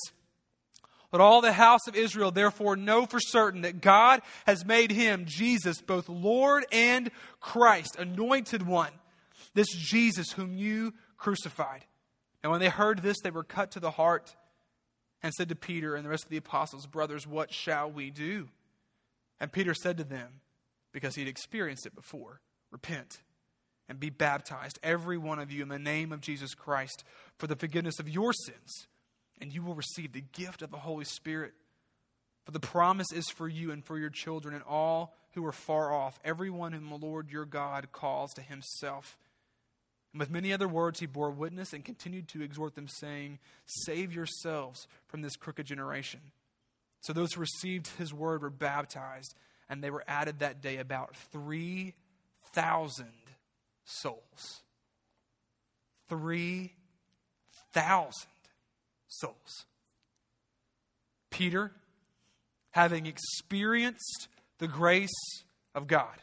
Let 1.12 1.22
all 1.22 1.42
the 1.42 1.54
house 1.54 1.88
of 1.88 1.96
Israel 1.96 2.32
therefore 2.32 2.76
know 2.76 3.06
for 3.06 3.20
certain 3.20 3.62
that 3.62 3.82
God 3.82 4.22
has 4.48 4.66
made 4.66 4.92
him, 4.92 5.26
Jesus, 5.28 5.80
both 5.80 6.10
Lord 6.10 6.66
and 6.72 7.12
Christ, 7.40 7.96
anointed 8.00 8.66
one, 8.66 8.92
this 9.54 9.68
Jesus 9.72 10.32
whom 10.32 10.58
you 10.58 10.94
crucified. 11.18 11.86
And 12.44 12.52
when 12.52 12.60
they 12.60 12.70
heard 12.70 13.02
this, 13.02 13.18
they 13.22 13.32
were 13.32 13.44
cut 13.44 13.72
to 13.72 13.80
the 13.80 13.92
heart 13.92 14.36
and 15.22 15.34
said 15.34 15.50
to 15.50 15.56
Peter 15.56 15.96
and 15.96 16.06
the 16.06 16.10
rest 16.10 16.26
of 16.26 16.30
the 16.30 16.38
apostles, 16.38 16.86
Brothers, 16.86 17.26
what 17.26 17.54
shall 17.54 17.90
we 17.90 18.10
do? 18.10 18.50
And 19.40 19.52
Peter 19.52 19.74
said 19.74 19.98
to 19.98 20.04
them, 20.04 20.42
because 20.92 21.16
he'd 21.16 21.28
experienced 21.28 21.86
it 21.86 21.96
before, 21.96 22.42
Repent 22.74 23.22
and 23.88 24.00
be 24.00 24.10
baptized, 24.10 24.80
every 24.82 25.18
one 25.18 25.38
of 25.38 25.52
you, 25.52 25.62
in 25.62 25.68
the 25.68 25.78
name 25.78 26.12
of 26.12 26.22
Jesus 26.22 26.56
Christ, 26.56 27.04
for 27.38 27.46
the 27.46 27.56
forgiveness 27.56 28.00
of 28.00 28.10
your 28.10 28.34
sins, 28.34 28.88
and 29.40 29.54
you 29.54 29.62
will 29.62 29.76
receive 29.76 30.14
the 30.14 30.24
gift 30.34 30.64
of 30.64 30.72
the 30.72 30.78
Holy 30.78 31.06
Spirit. 31.06 31.54
For 32.46 32.52
the 32.52 32.60
promise 32.60 33.12
is 33.14 33.30
for 33.30 33.48
you 33.48 33.72
and 33.72 33.86
for 33.86 34.00
your 34.00 34.10
children 34.10 34.56
and 34.56 34.64
all 34.64 35.16
who 35.34 35.46
are 35.46 35.52
far 35.52 35.94
off, 35.94 36.20
everyone 36.26 36.74
whom 36.74 36.90
the 36.90 36.96
Lord 36.96 37.30
your 37.30 37.46
God 37.46 37.92
calls 37.92 38.34
to 38.34 38.42
himself. 38.42 39.18
And 40.14 40.20
with 40.20 40.30
many 40.30 40.54
other 40.54 40.68
words, 40.68 41.00
he 41.00 41.08
bore 41.08 41.32
witness 41.32 41.74
and 41.74 41.84
continued 41.84 42.28
to 42.30 42.44
exhort 42.44 42.76
them, 42.76 42.88
saying, 42.88 43.40
Save 43.66 44.14
yourselves 44.14 44.88
from 45.08 45.24
this 45.24 45.36
crooked 45.36 45.66
generation. 45.66 46.20
So 47.02 47.14
those 47.14 47.34
who 47.34 47.42
received 47.42 47.88
his 47.98 48.14
word 48.14 48.44
were 48.44 48.52
baptized, 48.52 49.34
and 49.70 49.84
they 49.84 49.90
were 49.90 50.04
added 50.08 50.38
that 50.40 50.62
day 50.62 50.78
about 50.78 51.18
3,000 51.32 53.08
souls. 53.86 54.62
3,000 56.10 58.14
souls. 59.08 59.66
Peter, 61.32 61.72
having 62.72 63.06
experienced 63.08 64.28
the 64.60 64.68
grace 64.68 65.10
of 65.74 65.88
God, 65.88 66.22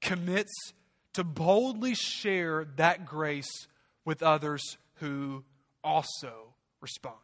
commits 0.00 0.72
to 1.14 1.24
boldly 1.24 1.94
share 1.94 2.66
that 2.76 3.06
grace 3.06 3.66
with 4.04 4.22
others 4.22 4.76
who 4.96 5.44
also 5.82 6.54
respond. 6.80 7.16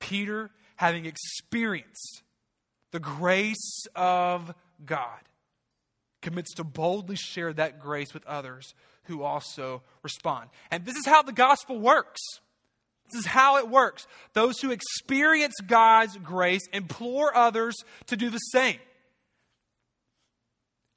Peter, 0.00 0.50
having 0.76 1.06
experienced 1.06 2.22
the 2.90 3.00
grace 3.00 3.86
of 3.94 4.54
God, 4.84 5.20
commits 6.22 6.54
to 6.54 6.64
boldly 6.64 7.16
share 7.16 7.52
that 7.52 7.78
grace 7.78 8.12
with 8.12 8.26
others 8.26 8.74
who 9.04 9.22
also 9.22 9.82
respond. 10.02 10.50
And 10.70 10.84
this 10.84 10.96
is 10.96 11.06
how 11.06 11.22
the 11.22 11.32
gospel 11.32 11.78
works. 11.78 12.20
This 13.10 13.20
is 13.20 13.26
how 13.26 13.56
it 13.58 13.68
works. 13.68 14.06
Those 14.34 14.60
who 14.60 14.70
experience 14.70 15.54
God's 15.66 16.16
grace 16.18 16.66
implore 16.72 17.34
others 17.34 17.74
to 18.06 18.16
do 18.16 18.28
the 18.28 18.38
same. 18.38 18.78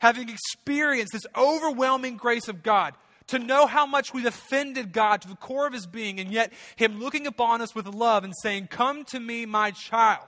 Having 0.02 0.30
experienced 0.30 1.14
this 1.14 1.26
overwhelming 1.36 2.18
grace 2.18 2.48
of 2.48 2.64
God, 2.64 2.94
to 3.28 3.40
know 3.40 3.66
how 3.66 3.86
much 3.86 4.14
we've 4.14 4.26
offended 4.26 4.92
God 4.92 5.22
to 5.22 5.28
the 5.28 5.36
core 5.36 5.66
of 5.66 5.74
his 5.74 5.88
being, 5.88 6.20
and 6.20 6.32
yet 6.32 6.52
him 6.76 7.00
looking 7.00 7.28
upon 7.28 7.62
us 7.62 7.74
with 7.74 7.88
love 7.88 8.24
and 8.24 8.34
saying, 8.42 8.68
Come 8.68 9.06
to 9.06 9.20
me, 9.20 9.46
my 9.46 9.72
child. 9.72 10.26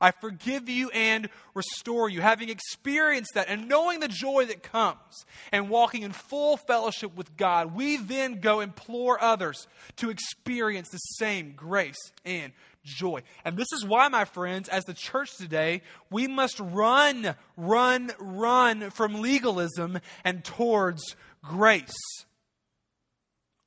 I 0.00 0.10
forgive 0.10 0.68
you 0.68 0.90
and 0.90 1.28
restore 1.54 2.08
you. 2.08 2.20
Having 2.20 2.50
experienced 2.50 3.32
that 3.34 3.48
and 3.48 3.68
knowing 3.68 4.00
the 4.00 4.08
joy 4.08 4.44
that 4.46 4.62
comes 4.62 5.24
and 5.52 5.70
walking 5.70 6.02
in 6.02 6.12
full 6.12 6.56
fellowship 6.56 7.16
with 7.16 7.36
God, 7.36 7.74
we 7.74 7.96
then 7.96 8.40
go 8.40 8.60
implore 8.60 9.22
others 9.22 9.66
to 9.96 10.10
experience 10.10 10.90
the 10.90 10.98
same 10.98 11.52
grace 11.56 12.12
and 12.24 12.52
joy. 12.86 13.22
And 13.44 13.56
this 13.56 13.72
is 13.72 13.84
why, 13.84 14.08
my 14.08 14.24
friends, 14.24 14.68
as 14.68 14.84
the 14.84 14.94
church 14.94 15.36
today, 15.36 15.82
we 16.10 16.26
must 16.26 16.58
run, 16.60 17.34
run, 17.56 18.12
run 18.18 18.90
from 18.90 19.20
legalism 19.20 19.98
and 20.24 20.44
towards 20.44 21.16
grace. 21.42 21.96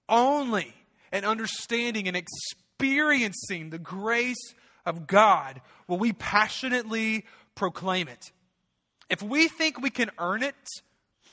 Only 0.08 0.74
in 1.14 1.26
understanding 1.26 2.08
and 2.08 2.18
experiencing 2.18 3.70
the 3.70 3.78
grace 3.78 4.56
of 4.86 5.06
God 5.06 5.62
will 5.88 6.00
we 6.00 6.14
passionately 6.14 7.26
proclaim 7.56 8.08
it. 8.08 8.32
If 9.10 9.22
we 9.22 9.48
think 9.48 9.82
we 9.82 9.90
can 9.90 10.10
earn 10.18 10.44
it 10.44 10.56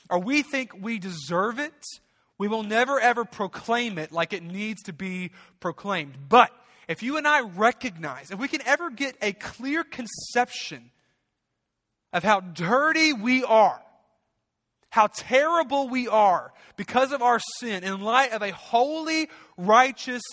or 0.09 0.19
we 0.19 0.41
think 0.41 0.71
we 0.79 0.99
deserve 0.99 1.59
it, 1.59 1.85
we 2.37 2.47
will 2.47 2.63
never 2.63 2.99
ever 2.99 3.25
proclaim 3.25 3.97
it 3.97 4.11
like 4.11 4.33
it 4.33 4.43
needs 4.43 4.83
to 4.83 4.93
be 4.93 5.31
proclaimed. 5.59 6.15
But 6.29 6.51
if 6.87 7.03
you 7.03 7.17
and 7.17 7.27
I 7.27 7.41
recognize, 7.41 8.31
if 8.31 8.39
we 8.39 8.47
can 8.47 8.61
ever 8.65 8.89
get 8.89 9.17
a 9.21 9.33
clear 9.33 9.83
conception 9.83 10.91
of 12.13 12.23
how 12.23 12.39
dirty 12.39 13.13
we 13.13 13.43
are, 13.43 13.81
how 14.89 15.07
terrible 15.07 15.89
we 15.89 16.07
are 16.07 16.53
because 16.77 17.11
of 17.11 17.21
our 17.21 17.39
sin 17.59 17.83
in 17.83 18.01
light 18.01 18.31
of 18.31 18.41
a 18.41 18.51
holy, 18.51 19.29
righteous 19.57 20.23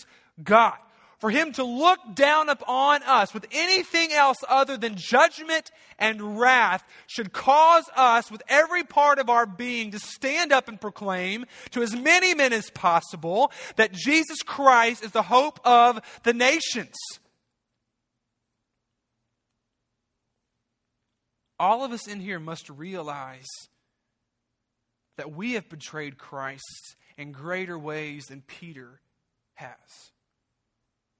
God, 0.42 0.78
for 1.24 1.30
him 1.30 1.52
to 1.52 1.64
look 1.64 2.00
down 2.14 2.50
upon 2.50 3.02
us 3.04 3.32
with 3.32 3.46
anything 3.50 4.12
else 4.12 4.36
other 4.46 4.76
than 4.76 4.94
judgment 4.94 5.70
and 5.98 6.38
wrath 6.38 6.84
should 7.06 7.32
cause 7.32 7.84
us, 7.96 8.30
with 8.30 8.42
every 8.46 8.84
part 8.84 9.18
of 9.18 9.30
our 9.30 9.46
being, 9.46 9.90
to 9.90 9.98
stand 9.98 10.52
up 10.52 10.68
and 10.68 10.78
proclaim 10.78 11.46
to 11.70 11.82
as 11.82 11.96
many 11.96 12.34
men 12.34 12.52
as 12.52 12.68
possible 12.68 13.50
that 13.76 13.90
Jesus 13.90 14.42
Christ 14.42 15.02
is 15.02 15.12
the 15.12 15.22
hope 15.22 15.58
of 15.64 15.98
the 16.24 16.34
nations. 16.34 16.94
All 21.58 21.82
of 21.86 21.92
us 21.92 22.06
in 22.06 22.20
here 22.20 22.38
must 22.38 22.68
realize 22.68 23.48
that 25.16 25.34
we 25.34 25.54
have 25.54 25.70
betrayed 25.70 26.18
Christ 26.18 26.96
in 27.16 27.32
greater 27.32 27.78
ways 27.78 28.26
than 28.26 28.42
Peter 28.42 29.00
has. 29.54 30.12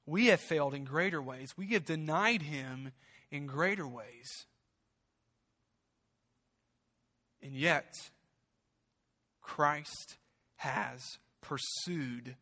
We 0.06 0.26
have 0.26 0.40
failed 0.40 0.74
in 0.74 0.84
greater 0.84 1.22
ways. 1.22 1.54
We 1.56 1.68
have 1.68 1.84
denied 1.84 2.42
him 2.42 2.92
in 3.30 3.46
greater 3.46 3.86
ways. 3.86 4.46
And 7.42 7.54
yet, 7.54 7.92
Christ 9.42 10.16
has 10.56 11.18
pursued 11.40 12.36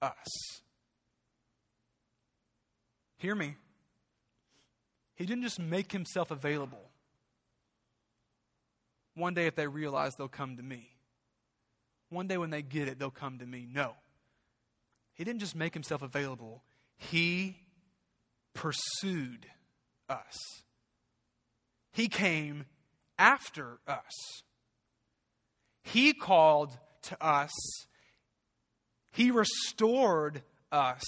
us. 0.00 0.60
Hear 3.18 3.34
me. 3.34 3.56
He 5.14 5.26
didn't 5.26 5.44
just 5.44 5.58
make 5.58 5.92
himself 5.92 6.30
available. 6.30 6.90
One 9.14 9.34
day, 9.34 9.46
if 9.46 9.54
they 9.54 9.66
realize, 9.66 10.14
they'll 10.16 10.28
come 10.28 10.56
to 10.56 10.62
me. 10.62 10.88
One 12.08 12.26
day, 12.26 12.36
when 12.36 12.50
they 12.50 12.62
get 12.62 12.88
it, 12.88 12.98
they'll 12.98 13.10
come 13.10 13.38
to 13.38 13.46
me. 13.46 13.66
No. 13.70 13.94
He 15.14 15.24
didn't 15.24 15.40
just 15.40 15.54
make 15.54 15.74
himself 15.74 16.02
available, 16.02 16.62
he 17.10 17.56
pursued 18.54 19.46
us. 20.08 20.38
He 21.92 22.08
came 22.08 22.64
after 23.18 23.78
us. 23.86 24.42
He 25.82 26.12
called 26.12 26.70
to 27.02 27.24
us, 27.24 27.50
He 29.10 29.30
restored 29.30 30.42
us, 30.70 31.02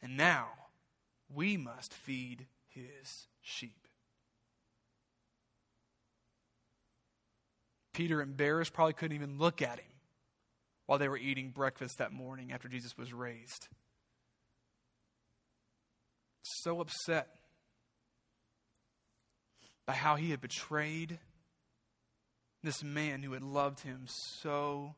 and 0.00 0.16
now 0.16 0.48
we 1.32 1.56
must 1.56 1.92
feed 1.92 2.46
His 2.68 3.28
sheep. 3.42 3.86
Peter, 7.92 8.20
embarrassed, 8.20 8.72
probably 8.72 8.94
couldn't 8.94 9.16
even 9.16 9.38
look 9.38 9.62
at 9.62 9.78
him 9.78 9.92
while 10.84 10.98
they 10.98 11.08
were 11.08 11.16
eating 11.16 11.50
breakfast 11.50 11.98
that 11.98 12.12
morning 12.12 12.52
after 12.52 12.68
Jesus 12.68 12.96
was 12.96 13.12
raised. 13.12 13.68
So 16.48 16.80
upset 16.80 17.28
by 19.84 19.94
how 19.94 20.16
he 20.16 20.30
had 20.30 20.40
betrayed 20.40 21.18
this 22.62 22.82
man 22.82 23.22
who 23.22 23.32
had 23.32 23.42
loved 23.42 23.80
him 23.80 24.06
so 24.06 24.94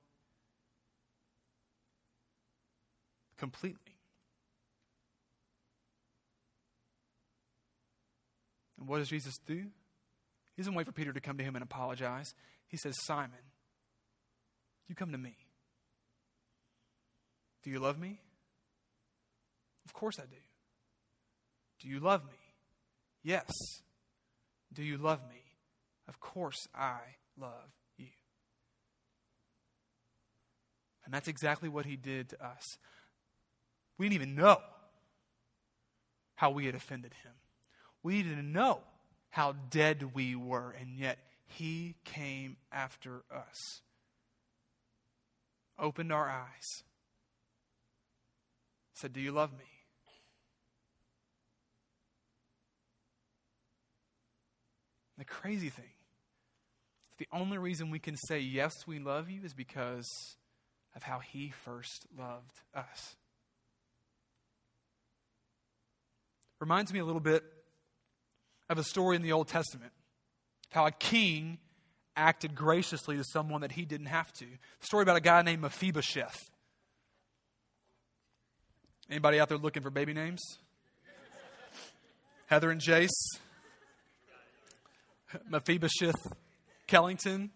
completely. 3.38 3.98
And 8.78 8.88
what 8.88 8.98
does 8.98 9.08
Jesus 9.08 9.38
do? 9.46 9.54
He 9.54 10.62
doesn't 10.62 10.74
wait 10.74 10.86
for 10.86 10.92
Peter 10.92 11.12
to 11.12 11.20
come 11.20 11.38
to 11.38 11.44
him 11.44 11.56
and 11.56 11.62
apologize. 11.62 12.34
He 12.68 12.76
says, 12.76 12.94
Simon, 13.04 13.38
you 14.88 14.94
come 14.94 15.12
to 15.12 15.18
me. 15.18 15.36
Do 17.62 17.70
you 17.70 17.78
love 17.78 17.98
me? 17.98 18.20
Of 19.86 19.92
course 19.92 20.18
I 20.18 20.24
do. 20.24 20.36
Do 21.80 21.88
you 21.88 22.00
love 22.00 22.24
me? 22.24 22.38
Yes. 23.22 23.52
Do 24.72 24.82
you 24.82 24.96
love 24.96 25.20
me? 25.28 25.42
Of 26.08 26.20
course 26.20 26.68
I 26.74 26.98
love 27.38 27.72
you. 27.96 28.06
And 31.04 31.12
that's 31.12 31.28
exactly 31.28 31.68
what 31.68 31.86
he 31.86 31.96
did 31.96 32.30
to 32.30 32.44
us. 32.44 32.78
We 33.96 34.08
didn't 34.08 34.22
even 34.22 34.34
know 34.34 34.58
how 36.36 36.50
we 36.50 36.66
had 36.66 36.74
offended 36.74 37.14
him. 37.24 37.32
We 38.02 38.22
didn't 38.22 38.52
know 38.52 38.80
how 39.30 39.54
dead 39.70 40.14
we 40.14 40.36
were, 40.36 40.74
and 40.78 40.96
yet 40.96 41.18
he 41.46 41.96
came 42.04 42.56
after 42.70 43.22
us, 43.34 43.82
opened 45.78 46.12
our 46.12 46.28
eyes, 46.28 46.84
said, 48.94 49.12
Do 49.12 49.20
you 49.20 49.32
love 49.32 49.52
me? 49.52 49.64
The 55.18 55.24
crazy 55.24 55.68
thing, 55.68 55.90
the 57.18 57.26
only 57.32 57.58
reason 57.58 57.90
we 57.90 57.98
can 57.98 58.16
say, 58.16 58.38
Yes, 58.38 58.86
we 58.86 59.00
love 59.00 59.28
you, 59.28 59.40
is 59.44 59.52
because 59.52 60.08
of 60.94 61.02
how 61.02 61.18
he 61.18 61.52
first 61.64 62.06
loved 62.16 62.60
us. 62.74 63.16
Reminds 66.60 66.92
me 66.92 67.00
a 67.00 67.04
little 67.04 67.20
bit 67.20 67.44
of 68.68 68.78
a 68.78 68.84
story 68.84 69.16
in 69.16 69.22
the 69.22 69.32
Old 69.32 69.48
Testament 69.48 69.92
of 70.70 70.72
how 70.72 70.86
a 70.86 70.90
king 70.90 71.58
acted 72.16 72.54
graciously 72.54 73.16
to 73.16 73.24
someone 73.24 73.60
that 73.60 73.72
he 73.72 73.84
didn't 73.84 74.06
have 74.06 74.32
to. 74.34 74.44
A 74.44 74.86
story 74.86 75.02
about 75.02 75.16
a 75.16 75.20
guy 75.20 75.42
named 75.42 75.62
Mephibosheth. 75.62 76.50
Anybody 79.08 79.40
out 79.40 79.48
there 79.48 79.58
looking 79.58 79.82
for 79.82 79.90
baby 79.90 80.12
names? 80.12 80.40
Heather 82.46 82.70
and 82.70 82.80
Jace? 82.80 83.08
Mephibosheth 85.50 86.26
Kellington? 86.86 87.50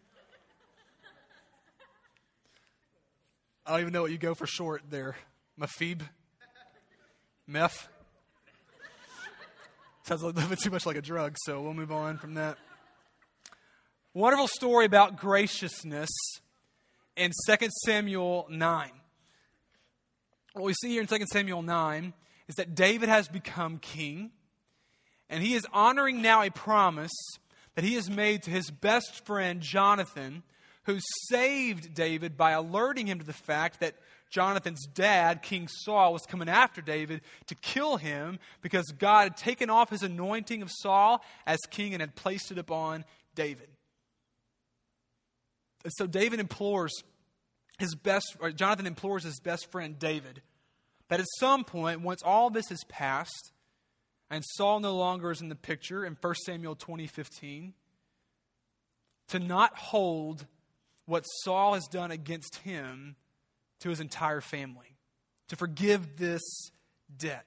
I 3.64 3.70
don't 3.70 3.80
even 3.80 3.92
know 3.92 4.02
what 4.02 4.10
you 4.10 4.18
go 4.18 4.34
for 4.34 4.46
short 4.46 4.82
there. 4.90 5.16
Mephib? 5.56 6.02
Meth? 7.46 7.88
Sounds 10.04 10.22
a 10.22 10.26
little 10.26 10.48
bit 10.48 10.58
too 10.58 10.70
much 10.70 10.84
like 10.84 10.96
a 10.96 11.02
drug, 11.02 11.36
so 11.44 11.62
we'll 11.62 11.74
move 11.74 11.92
on 11.92 12.18
from 12.18 12.34
that. 12.34 12.58
Wonderful 14.14 14.48
story 14.48 14.84
about 14.84 15.16
graciousness 15.16 16.10
in 17.16 17.30
2 17.46 17.68
Samuel 17.86 18.46
9. 18.50 18.90
What 20.54 20.64
we 20.64 20.74
see 20.74 20.90
here 20.90 21.00
in 21.00 21.06
2 21.06 21.18
Samuel 21.32 21.62
9 21.62 22.12
is 22.48 22.56
that 22.56 22.74
David 22.74 23.08
has 23.08 23.28
become 23.28 23.78
king, 23.78 24.32
and 25.30 25.42
he 25.42 25.54
is 25.54 25.66
honoring 25.72 26.20
now 26.20 26.42
a 26.42 26.50
promise 26.50 27.12
that 27.74 27.84
he 27.84 27.94
has 27.94 28.10
made 28.10 28.42
to 28.42 28.50
his 28.50 28.70
best 28.70 29.24
friend 29.24 29.60
Jonathan, 29.60 30.42
who 30.84 30.98
saved 31.30 31.94
David 31.94 32.36
by 32.36 32.50
alerting 32.52 33.06
him 33.06 33.18
to 33.18 33.24
the 33.24 33.32
fact 33.32 33.80
that 33.80 33.94
Jonathan's 34.30 34.86
dad, 34.86 35.42
King 35.42 35.68
Saul, 35.68 36.14
was 36.14 36.22
coming 36.22 36.48
after 36.48 36.80
David 36.80 37.20
to 37.46 37.54
kill 37.54 37.98
him 37.98 38.38
because 38.62 38.86
God 38.98 39.24
had 39.24 39.36
taken 39.36 39.68
off 39.68 39.90
his 39.90 40.02
anointing 40.02 40.62
of 40.62 40.70
Saul 40.70 41.22
as 41.46 41.58
king 41.70 41.92
and 41.92 42.00
had 42.00 42.14
placed 42.14 42.50
it 42.50 42.58
upon 42.58 43.04
David. 43.34 43.68
And 45.84 45.92
so 45.96 46.06
David 46.06 46.40
implores 46.40 46.92
his 47.78 47.94
best, 47.94 48.36
Jonathan 48.54 48.86
implores 48.86 49.24
his 49.24 49.38
best 49.40 49.70
friend 49.70 49.98
David 49.98 50.40
that 51.08 51.20
at 51.20 51.26
some 51.38 51.64
point, 51.64 52.00
once 52.00 52.22
all 52.24 52.48
this 52.48 52.70
is 52.70 52.82
past, 52.88 53.52
and 54.32 54.42
Saul 54.56 54.80
no 54.80 54.96
longer 54.96 55.30
is 55.30 55.42
in 55.42 55.50
the 55.50 55.54
picture 55.54 56.06
in 56.06 56.16
1 56.16 56.34
Samuel 56.46 56.74
20:15, 56.74 57.74
to 59.28 59.38
not 59.38 59.76
hold 59.76 60.46
what 61.04 61.24
Saul 61.24 61.74
has 61.74 61.86
done 61.86 62.10
against 62.10 62.56
him 62.56 63.16
to 63.80 63.90
his 63.90 64.00
entire 64.00 64.40
family, 64.40 64.96
to 65.48 65.56
forgive 65.56 66.16
this 66.16 66.42
debt. 67.14 67.46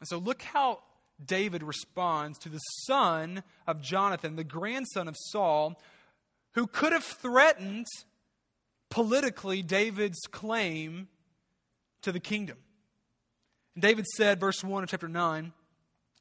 And 0.00 0.08
so 0.08 0.18
look 0.18 0.42
how 0.42 0.82
David 1.24 1.62
responds 1.62 2.38
to 2.40 2.50
the 2.50 2.58
son 2.58 3.42
of 3.66 3.80
Jonathan, 3.80 4.36
the 4.36 4.44
grandson 4.44 5.08
of 5.08 5.16
Saul, 5.18 5.80
who 6.52 6.66
could 6.66 6.92
have 6.92 7.04
threatened 7.04 7.86
politically 8.90 9.62
David's 9.62 10.20
claim 10.30 11.08
to 12.02 12.12
the 12.12 12.20
kingdom. 12.20 12.58
And 13.74 13.82
David 13.82 14.06
said, 14.06 14.40
verse 14.40 14.62
1 14.62 14.82
of 14.82 14.88
chapter 14.88 15.08
9, 15.08 15.52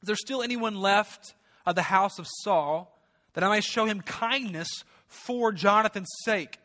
Is 0.01 0.07
there 0.07 0.15
still 0.15 0.41
anyone 0.41 0.75
left 0.75 1.33
of 1.65 1.75
the 1.75 1.83
house 1.83 2.19
of 2.19 2.27
Saul 2.41 2.95
that 3.33 3.43
I 3.43 3.49
may 3.49 3.61
show 3.61 3.85
him 3.85 4.01
kindness 4.01 4.69
for 5.07 5.51
Jonathan's 5.51 6.11
sake? 6.23 6.57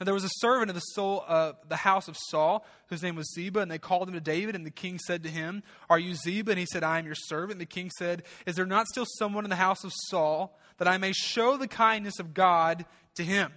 And 0.00 0.06
there 0.06 0.14
was 0.14 0.24
a 0.24 0.30
servant 0.38 0.70
of 0.70 0.74
the, 0.74 0.80
soul, 0.80 1.24
uh, 1.26 1.52
the 1.68 1.76
house 1.76 2.08
of 2.08 2.16
Saul, 2.28 2.66
whose 2.88 3.02
name 3.02 3.14
was 3.14 3.32
Ziba, 3.32 3.60
and 3.60 3.70
they 3.70 3.78
called 3.78 4.08
him 4.08 4.14
to 4.14 4.20
David. 4.20 4.56
And 4.56 4.66
the 4.66 4.70
king 4.70 4.98
said 4.98 5.22
to 5.22 5.30
him, 5.30 5.62
Are 5.88 6.00
you 6.00 6.14
Ziba? 6.14 6.50
And 6.50 6.58
he 6.58 6.66
said, 6.66 6.82
I 6.82 6.98
am 6.98 7.06
your 7.06 7.14
servant. 7.14 7.52
And 7.52 7.60
the 7.60 7.66
king 7.66 7.90
said, 7.96 8.24
Is 8.44 8.56
there 8.56 8.66
not 8.66 8.88
still 8.88 9.06
someone 9.18 9.44
in 9.44 9.50
the 9.50 9.56
house 9.56 9.84
of 9.84 9.92
Saul 10.08 10.58
that 10.78 10.88
I 10.88 10.98
may 10.98 11.12
show 11.12 11.56
the 11.56 11.68
kindness 11.68 12.18
of 12.18 12.34
God 12.34 12.84
to 13.14 13.22
him. 13.22 13.52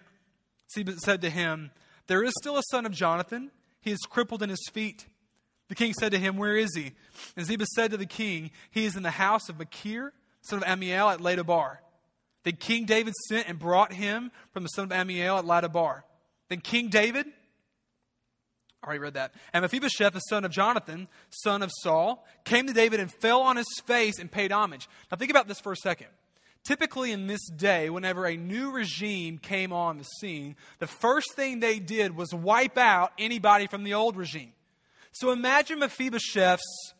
Ziba 0.73 0.93
said 0.97 1.21
to 1.21 1.29
him, 1.29 1.71
There 2.07 2.23
is 2.23 2.33
still 2.39 2.57
a 2.57 2.63
son 2.69 2.85
of 2.85 2.91
Jonathan. 2.91 3.51
He 3.81 3.91
is 3.91 3.99
crippled 4.09 4.43
in 4.43 4.49
his 4.49 4.69
feet. 4.71 5.07
The 5.67 5.75
king 5.75 5.93
said 5.93 6.11
to 6.13 6.19
him, 6.19 6.37
Where 6.37 6.55
is 6.55 6.75
he? 6.75 6.93
And 7.35 7.45
Ziba 7.45 7.65
said 7.75 7.91
to 7.91 7.97
the 7.97 8.05
king, 8.05 8.51
He 8.71 8.85
is 8.85 8.95
in 8.95 9.03
the 9.03 9.11
house 9.11 9.49
of 9.49 9.59
Machir, 9.59 10.13
son 10.41 10.63
of 10.63 10.65
Ammiel, 10.65 11.13
at 11.13 11.19
Lodabar. 11.19 11.77
Then 12.43 12.55
King 12.55 12.85
David 12.85 13.13
sent 13.27 13.49
and 13.49 13.59
brought 13.59 13.91
him 13.91 14.31
from 14.53 14.63
the 14.63 14.69
son 14.69 14.85
of 14.85 14.91
Ammiel 14.91 15.39
at 15.39 15.45
Lodabar. 15.45 16.03
Then 16.47 16.61
King 16.61 16.87
David, 16.87 17.25
I 18.81 18.87
already 18.87 18.99
read 18.99 19.15
that, 19.15 19.33
and 19.51 19.63
Mephibosheth, 19.63 20.13
the 20.13 20.19
son 20.19 20.45
of 20.45 20.51
Jonathan, 20.51 21.09
son 21.29 21.61
of 21.61 21.71
Saul, 21.81 22.25
came 22.45 22.67
to 22.67 22.73
David 22.73 23.01
and 23.01 23.11
fell 23.11 23.41
on 23.41 23.57
his 23.57 23.67
face 23.85 24.19
and 24.19 24.31
paid 24.31 24.53
homage. 24.53 24.87
Now 25.11 25.17
think 25.17 25.31
about 25.31 25.49
this 25.49 25.59
for 25.59 25.73
a 25.73 25.77
second. 25.77 26.07
Typically, 26.63 27.11
in 27.11 27.27
this 27.27 27.45
day, 27.49 27.89
whenever 27.89 28.25
a 28.25 28.35
new 28.35 28.71
regime 28.71 29.37
came 29.37 29.71
on 29.73 29.97
the 29.97 30.03
scene, 30.03 30.55
the 30.79 30.87
first 30.87 31.33
thing 31.33 31.59
they 31.59 31.79
did 31.79 32.15
was 32.15 32.33
wipe 32.33 32.77
out 32.77 33.11
anybody 33.17 33.67
from 33.67 33.83
the 33.83 33.93
old 33.93 34.15
regime. 34.17 34.51
So 35.19 35.31
imagine 35.31 35.79
Mephibosheth's 35.79 36.93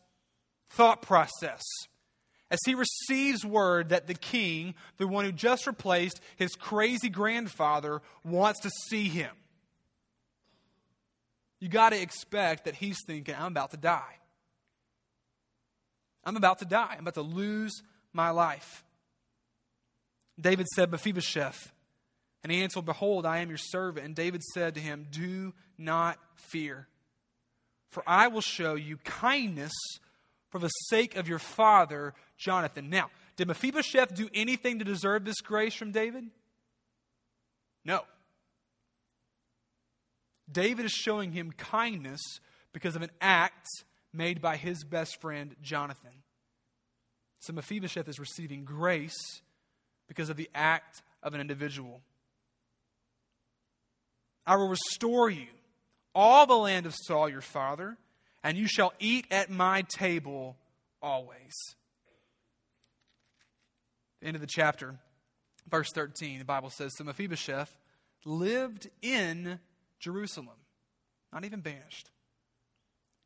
thought 0.70 1.02
process 1.02 1.62
as 2.50 2.58
he 2.66 2.74
receives 2.74 3.44
word 3.44 3.90
that 3.90 4.06
the 4.06 4.14
king, 4.14 4.74
the 4.96 5.06
one 5.06 5.24
who 5.24 5.32
just 5.32 5.66
replaced 5.66 6.20
his 6.36 6.54
crazy 6.56 7.08
grandfather, 7.08 8.02
wants 8.24 8.60
to 8.60 8.70
see 8.88 9.08
him. 9.08 9.30
You 11.60 11.68
got 11.68 11.90
to 11.90 12.00
expect 12.00 12.64
that 12.64 12.74
he's 12.74 12.98
thinking, 13.06 13.34
I'm 13.38 13.52
about 13.52 13.70
to 13.72 13.76
die. 13.76 14.16
I'm 16.24 16.36
about 16.36 16.58
to 16.58 16.64
die. 16.64 16.94
I'm 16.94 17.00
about 17.00 17.14
to 17.14 17.22
lose 17.22 17.82
my 18.12 18.30
life. 18.30 18.84
David 20.40 20.66
said, 20.74 20.90
Mephibosheth. 20.90 21.72
And 22.42 22.52
he 22.52 22.62
answered, 22.62 22.84
Behold, 22.84 23.26
I 23.26 23.38
am 23.38 23.48
your 23.48 23.58
servant. 23.58 24.06
And 24.06 24.14
David 24.14 24.42
said 24.42 24.74
to 24.74 24.80
him, 24.80 25.06
Do 25.10 25.52
not 25.76 26.18
fear, 26.36 26.86
for 27.90 28.02
I 28.06 28.28
will 28.28 28.40
show 28.40 28.74
you 28.74 28.98
kindness 28.98 29.72
for 30.50 30.58
the 30.58 30.68
sake 30.68 31.16
of 31.16 31.28
your 31.28 31.38
father, 31.38 32.14
Jonathan. 32.36 32.90
Now, 32.90 33.10
did 33.36 33.48
Mephibosheth 33.48 34.14
do 34.14 34.28
anything 34.34 34.78
to 34.78 34.84
deserve 34.84 35.24
this 35.24 35.40
grace 35.40 35.74
from 35.74 35.92
David? 35.92 36.24
No. 37.84 38.02
David 40.50 40.86
is 40.86 40.92
showing 40.92 41.32
him 41.32 41.52
kindness 41.52 42.20
because 42.72 42.96
of 42.96 43.02
an 43.02 43.10
act 43.20 43.66
made 44.12 44.40
by 44.40 44.56
his 44.56 44.84
best 44.84 45.20
friend 45.20 45.54
Jonathan. 45.62 46.22
So 47.40 47.52
Mephibosheth 47.52 48.08
is 48.08 48.18
receiving 48.18 48.64
grace 48.64 49.42
because 50.08 50.30
of 50.30 50.36
the 50.36 50.50
act 50.54 51.02
of 51.22 51.34
an 51.34 51.40
individual. 51.40 52.00
I 54.46 54.56
will 54.56 54.68
restore 54.68 55.28
you 55.28 55.46
all 56.18 56.46
the 56.46 56.56
land 56.56 56.84
of 56.84 56.96
Saul 56.96 57.28
your 57.28 57.40
father, 57.40 57.96
and 58.42 58.58
you 58.58 58.66
shall 58.66 58.92
eat 58.98 59.24
at 59.30 59.50
my 59.50 59.82
table 59.82 60.56
always. 61.00 61.54
End 64.20 64.34
of 64.34 64.40
the 64.40 64.48
chapter, 64.48 64.96
verse 65.70 65.92
13, 65.94 66.40
the 66.40 66.44
Bible 66.44 66.70
says 66.70 66.92
So 66.96 67.04
Mephibosheth 67.04 67.72
lived 68.24 68.90
in 69.00 69.60
Jerusalem, 70.00 70.56
not 71.32 71.44
even 71.44 71.60
banished. 71.60 72.10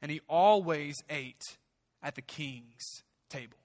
And 0.03 0.11
he 0.11 0.21
always 0.29 0.97
ate 1.09 1.57
at 2.03 2.15
the 2.15 2.21
king's 2.21 3.05
table. 3.31 3.57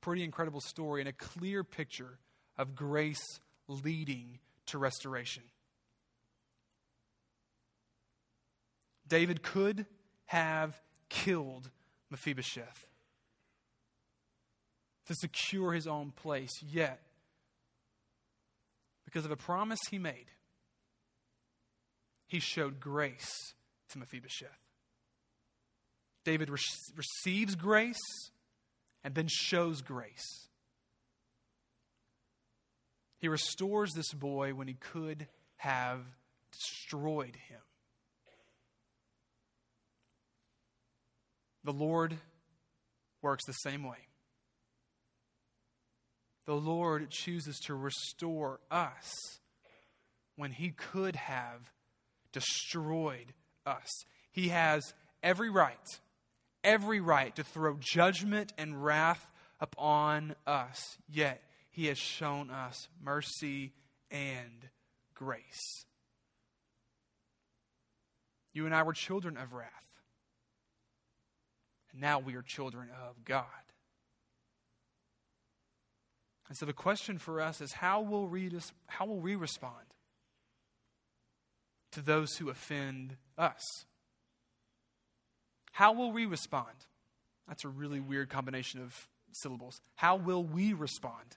Pretty 0.00 0.24
incredible 0.24 0.62
story 0.62 1.02
and 1.02 1.08
a 1.08 1.12
clear 1.12 1.64
picture 1.64 2.18
of 2.56 2.74
grace 2.74 3.40
leading 3.66 4.38
to 4.66 4.78
restoration. 4.78 5.42
David 9.08 9.42
could 9.42 9.86
have 10.26 10.80
killed 11.08 11.70
Mephibosheth 12.10 12.86
to 15.06 15.14
secure 15.14 15.72
his 15.72 15.86
own 15.86 16.10
place, 16.10 16.52
yet, 16.62 17.00
because 19.04 19.24
of 19.24 19.30
a 19.30 19.36
promise 19.36 19.80
he 19.90 19.98
made, 19.98 20.26
he 22.26 22.40
showed 22.40 22.78
grace 22.78 23.54
to 23.88 23.98
Mephibosheth. 23.98 24.48
David 26.24 26.50
re- 26.50 26.58
receives 26.94 27.54
grace 27.54 27.96
and 29.02 29.14
then 29.14 29.28
shows 29.28 29.80
grace. 29.80 30.48
He 33.18 33.28
restores 33.28 33.92
this 33.94 34.12
boy 34.12 34.52
when 34.52 34.68
he 34.68 34.74
could 34.74 35.26
have 35.56 36.00
destroyed 36.52 37.36
him. 37.48 37.60
The 41.68 41.74
Lord 41.74 42.16
works 43.20 43.44
the 43.44 43.52
same 43.52 43.82
way. 43.82 43.98
The 46.46 46.54
Lord 46.54 47.10
chooses 47.10 47.58
to 47.66 47.74
restore 47.74 48.60
us 48.70 49.12
when 50.34 50.52
he 50.52 50.70
could 50.70 51.14
have 51.14 51.70
destroyed 52.32 53.34
us. 53.66 53.86
He 54.32 54.48
has 54.48 54.94
every 55.22 55.50
right, 55.50 55.76
every 56.64 57.00
right 57.00 57.36
to 57.36 57.44
throw 57.44 57.76
judgment 57.78 58.54
and 58.56 58.82
wrath 58.82 59.30
upon 59.60 60.36
us. 60.46 60.96
Yet 61.06 61.42
he 61.70 61.88
has 61.88 61.98
shown 61.98 62.48
us 62.48 62.88
mercy 63.04 63.74
and 64.10 64.70
grace. 65.14 65.84
You 68.54 68.64
and 68.64 68.74
I 68.74 68.84
were 68.84 68.94
children 68.94 69.36
of 69.36 69.52
wrath. 69.52 69.87
Now 72.00 72.18
we 72.18 72.34
are 72.36 72.42
children 72.42 72.88
of 73.08 73.24
God. 73.24 73.44
And 76.48 76.56
so 76.56 76.64
the 76.64 76.72
question 76.72 77.18
for 77.18 77.40
us 77.40 77.60
is 77.60 77.72
how 77.72 78.00
will 78.00 78.26
we, 78.26 78.50
how 78.86 79.06
will 79.06 79.20
we 79.20 79.34
respond 79.34 79.74
to 81.92 82.00
those 82.00 82.36
who 82.36 82.48
offend 82.48 83.16
us? 83.36 83.62
How 85.72 85.92
will 85.92 86.10
we 86.10 86.24
respond? 86.26 86.74
That's 87.46 87.64
a 87.64 87.68
really 87.68 88.00
weird 88.00 88.30
combination 88.30 88.80
of 88.80 89.08
syllables. 89.32 89.80
How 89.94 90.16
will 90.16 90.42
we 90.42 90.72
respond? 90.72 91.36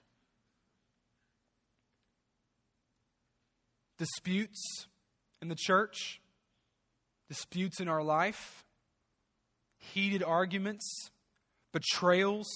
Disputes 3.98 4.86
in 5.40 5.48
the 5.48 5.56
church, 5.56 6.20
disputes 7.28 7.80
in 7.80 7.88
our 7.88 8.02
life, 8.02 8.64
heated 9.92 10.22
arguments, 10.22 11.10
betrayals. 11.72 12.48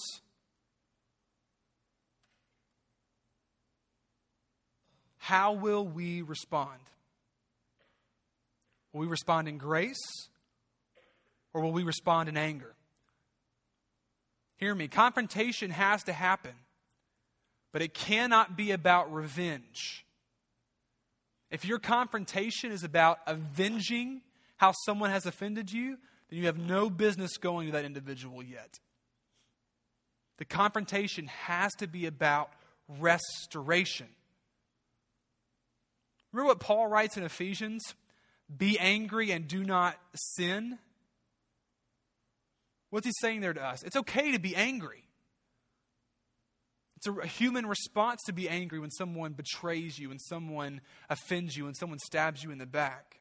How 5.17 5.53
will 5.53 5.85
we 5.85 6.21
respond? 6.21 6.79
Will 8.93 9.01
we 9.01 9.07
respond 9.07 9.47
in 9.47 9.57
grace 9.57 10.29
or 11.53 11.61
will 11.61 11.71
we 11.71 11.83
respond 11.83 12.29
in 12.29 12.37
anger? 12.37 12.73
Hear 14.57 14.73
me, 14.73 14.87
confrontation 14.87 15.69
has 15.69 16.03
to 16.03 16.13
happen, 16.13 16.53
but 17.71 17.83
it 17.83 17.93
cannot 17.93 18.57
be 18.57 18.71
about 18.71 19.13
revenge. 19.13 20.05
If 21.51 21.63
your 21.63 21.77
confrontation 21.77 22.71
is 22.71 22.83
about 22.83 23.19
avenging 23.27 24.21
how 24.57 24.73
someone 24.85 25.11
has 25.11 25.25
offended 25.27 25.71
you, 25.71 25.97
then 26.29 26.39
you 26.39 26.45
have 26.45 26.57
no 26.57 26.89
business 26.89 27.37
going 27.37 27.67
to 27.67 27.71
that 27.73 27.85
individual 27.85 28.43
yet. 28.43 28.79
The 30.37 30.45
confrontation 30.45 31.27
has 31.27 31.73
to 31.75 31.87
be 31.87 32.05
about 32.05 32.51
restoration. 32.87 34.07
Remember 36.31 36.49
what 36.49 36.59
Paul 36.59 36.87
writes 36.87 37.17
in 37.17 37.23
Ephesians? 37.23 37.95
Be 38.55 38.77
angry 38.79 39.31
and 39.31 39.47
do 39.47 39.63
not 39.63 39.97
sin. 40.13 40.77
What's 42.89 43.05
he 43.05 43.13
saying 43.19 43.41
there 43.41 43.53
to 43.53 43.63
us? 43.63 43.83
It's 43.83 43.95
okay 43.95 44.31
to 44.31 44.39
be 44.39 44.55
angry. 44.55 45.03
It's 46.97 47.07
a 47.07 47.27
human 47.27 47.65
response 47.65 48.23
to 48.25 48.33
be 48.33 48.49
angry 48.49 48.79
when 48.79 48.89
someone 48.89 49.33
betrays 49.33 49.99
you, 49.99 50.09
when 50.09 50.19
someone 50.19 50.81
offends 51.09 51.55
you, 51.55 51.65
when 51.65 51.75
someone 51.75 51.99
stabs 51.99 52.43
you 52.43 52.51
in 52.51 52.57
the 52.57 52.65
back. 52.65 53.19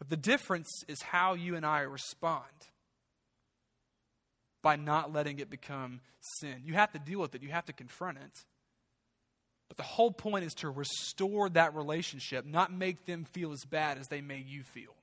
But 0.00 0.08
the 0.08 0.16
difference 0.16 0.82
is 0.88 1.02
how 1.02 1.34
you 1.34 1.54
and 1.54 1.64
I 1.64 1.82
respond 1.82 2.46
by 4.62 4.76
not 4.76 5.12
letting 5.12 5.38
it 5.38 5.50
become 5.50 6.00
sin. 6.20 6.62
You 6.64 6.74
have 6.74 6.90
to 6.92 6.98
deal 6.98 7.20
with 7.20 7.34
it, 7.34 7.42
you 7.42 7.50
have 7.50 7.66
to 7.66 7.72
confront 7.72 8.18
it. 8.18 8.44
But 9.68 9.76
the 9.76 9.84
whole 9.84 10.10
point 10.10 10.44
is 10.44 10.54
to 10.54 10.70
restore 10.70 11.48
that 11.50 11.76
relationship, 11.76 12.44
not 12.44 12.72
make 12.72 13.04
them 13.04 13.24
feel 13.24 13.52
as 13.52 13.64
bad 13.64 13.98
as 13.98 14.08
they 14.08 14.20
made 14.20 14.48
you 14.48 14.64
feel. 14.64 14.96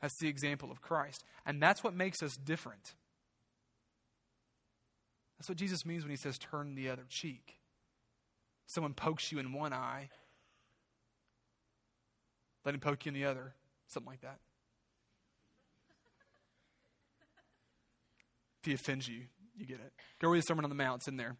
That's 0.00 0.18
the 0.20 0.28
example 0.28 0.70
of 0.70 0.82
Christ. 0.82 1.24
And 1.46 1.62
that's 1.62 1.82
what 1.82 1.94
makes 1.94 2.22
us 2.22 2.36
different. 2.36 2.94
That's 5.38 5.48
what 5.48 5.58
Jesus 5.58 5.86
means 5.86 6.04
when 6.04 6.10
he 6.10 6.16
says, 6.16 6.38
turn 6.38 6.74
the 6.74 6.90
other 6.90 7.04
cheek. 7.08 7.58
Someone 8.66 8.94
pokes 8.94 9.32
you 9.32 9.38
in 9.38 9.52
one 9.52 9.72
eye, 9.72 10.10
let 12.64 12.74
him 12.74 12.80
poke 12.80 13.06
you 13.06 13.10
in 13.10 13.14
the 13.14 13.24
other. 13.24 13.54
Something 13.88 14.10
like 14.10 14.20
that. 14.22 14.38
If 18.62 18.66
he 18.66 18.74
offends 18.74 19.08
you, 19.08 19.22
you 19.56 19.66
get 19.66 19.80
it. 19.80 19.92
Go 20.20 20.28
read 20.28 20.38
the 20.38 20.46
Sermon 20.46 20.64
on 20.64 20.68
the 20.68 20.76
Mount, 20.76 21.00
it's 21.00 21.08
in 21.08 21.16
there. 21.16 21.36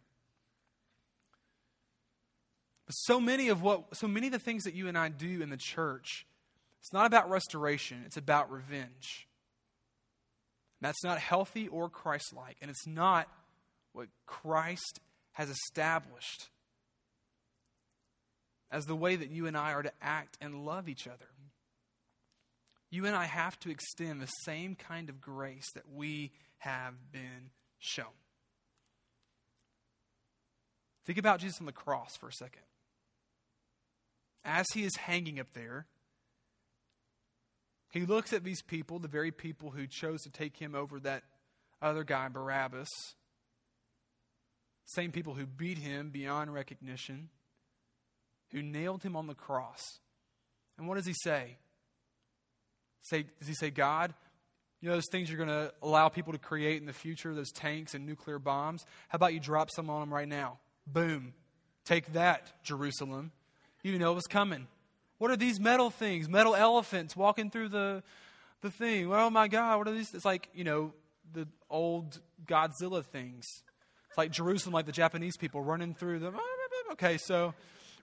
But 2.85 2.93
so 2.93 3.19
many 3.19 3.47
of 3.47 3.61
what 3.61 3.95
so 3.95 4.07
many 4.07 4.27
of 4.27 4.33
the 4.33 4.39
things 4.39 4.63
that 4.63 4.73
you 4.73 4.87
and 4.87 4.97
I 4.97 5.07
do 5.09 5.41
in 5.41 5.49
the 5.49 5.57
church, 5.57 6.25
it's 6.81 6.91
not 6.91 7.05
about 7.05 7.29
restoration, 7.29 8.03
it's 8.05 8.17
about 8.17 8.51
revenge. 8.51 9.27
that's 10.81 11.03
not 11.03 11.17
healthy 11.17 11.69
or 11.69 11.89
Christ 11.89 12.33
like, 12.35 12.57
and 12.61 12.69
it's 12.69 12.85
not 12.85 13.29
what 13.93 14.09
Christ 14.25 14.99
has 15.33 15.49
established 15.49 16.49
as 18.73 18.87
the 18.87 18.95
way 18.95 19.15
that 19.15 19.29
you 19.29 19.45
and 19.45 19.55
I 19.55 19.71
are 19.73 19.83
to 19.83 19.91
act 20.01 20.35
and 20.41 20.65
love 20.65 20.89
each 20.89 21.07
other. 21.07 21.29
You 22.89 23.05
and 23.05 23.15
I 23.15 23.25
have 23.25 23.57
to 23.59 23.69
extend 23.69 24.19
the 24.19 24.25
same 24.25 24.75
kind 24.75 25.09
of 25.09 25.21
grace 25.21 25.71
that 25.75 25.83
we 25.93 26.31
have 26.57 26.95
been 27.11 27.51
shown. 27.77 28.05
Think 31.05 31.19
about 31.19 31.39
Jesus 31.39 31.59
on 31.59 31.67
the 31.67 31.71
cross 31.71 32.17
for 32.17 32.29
a 32.29 32.33
second. 32.33 32.63
As 34.43 34.65
he 34.73 34.83
is 34.83 34.95
hanging 34.95 35.39
up 35.39 35.53
there, 35.53 35.85
he 37.91 38.07
looks 38.07 38.33
at 38.33 38.43
these 38.43 38.63
people, 38.63 38.97
the 38.97 39.07
very 39.07 39.31
people 39.31 39.69
who 39.69 39.85
chose 39.85 40.21
to 40.23 40.31
take 40.31 40.57
him 40.57 40.73
over 40.73 40.99
that 41.01 41.23
other 41.79 42.03
guy, 42.03 42.27
Barabbas, 42.27 42.89
same 44.85 45.11
people 45.11 45.35
who 45.35 45.45
beat 45.45 45.77
him 45.77 46.09
beyond 46.09 46.53
recognition, 46.53 47.29
who 48.53 48.61
nailed 48.61 49.03
him 49.03 49.17
on 49.17 49.27
the 49.27 49.35
cross. 49.35 49.99
And 50.77 50.87
what 50.87 50.95
does 50.95 51.05
he 51.05 51.13
say? 51.13 51.57
Say, 53.01 53.25
does 53.39 53.49
he 53.49 53.53
say, 53.53 53.69
God, 53.69 54.13
You 54.83 54.89
know 54.89 54.95
those 54.95 55.07
things 55.09 55.29
you're 55.29 55.37
going 55.37 55.47
to 55.47 55.73
allow 55.81 56.09
people 56.09 56.33
to 56.33 56.39
create 56.39 56.81
in 56.81 56.85
the 56.85 56.91
future, 56.91 57.33
those 57.33 57.53
tanks 57.53 57.93
and 57.93 58.05
nuclear 58.05 58.37
bombs? 58.37 58.85
How 59.07 59.15
about 59.15 59.33
you 59.33 59.39
drop 59.39 59.71
some 59.71 59.89
on 59.89 60.01
them 60.01 60.13
right 60.13 60.27
now? 60.27 60.59
Boom. 60.85 61.33
Take 61.85 62.11
that, 62.11 62.51
Jerusalem. 62.65 63.31
You 63.81 63.97
know 63.97 64.11
it 64.11 64.15
was 64.15 64.27
coming. 64.27 64.67
What 65.19 65.31
are 65.31 65.37
these 65.37 65.57
metal 65.57 65.89
things? 65.89 66.27
Metal 66.27 66.53
elephants 66.53 67.15
walking 67.15 67.49
through 67.49 67.69
the, 67.69 68.03
the 68.59 68.69
thing. 68.69 69.09
Oh 69.09 69.29
my 69.29 69.47
God, 69.47 69.77
what 69.77 69.87
are 69.87 69.93
these? 69.93 70.13
It's 70.13 70.25
like, 70.25 70.49
you 70.53 70.65
know, 70.65 70.91
the 71.31 71.47
old 71.69 72.19
Godzilla 72.45 73.05
things. 73.05 73.45
It's 74.09 74.17
like 74.17 74.31
Jerusalem, 74.31 74.73
like 74.73 74.85
the 74.85 74.91
Japanese 74.91 75.37
people 75.37 75.61
running 75.61 75.93
through 75.93 76.19
them. 76.19 76.35
Okay, 76.91 77.17
so 77.17 77.53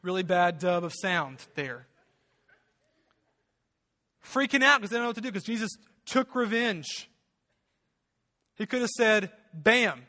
really 0.03 0.23
bad 0.23 0.59
dub 0.59 0.85
of 0.85 0.93
sound 0.95 1.39
there. 1.55 1.87
Freaking 4.25 4.63
out 4.63 4.81
because 4.81 4.91
they 4.91 4.97
don't 4.97 5.05
know 5.05 5.09
what 5.09 5.17
to 5.17 5.23
do 5.23 5.29
because 5.29 5.45
Jesus 5.45 5.71
took 6.07 6.35
revenge. 6.35 7.09
He 8.57 8.67
could 8.67 8.81
have 8.81 8.91
said, 8.91 9.31
Bam, 9.53 10.03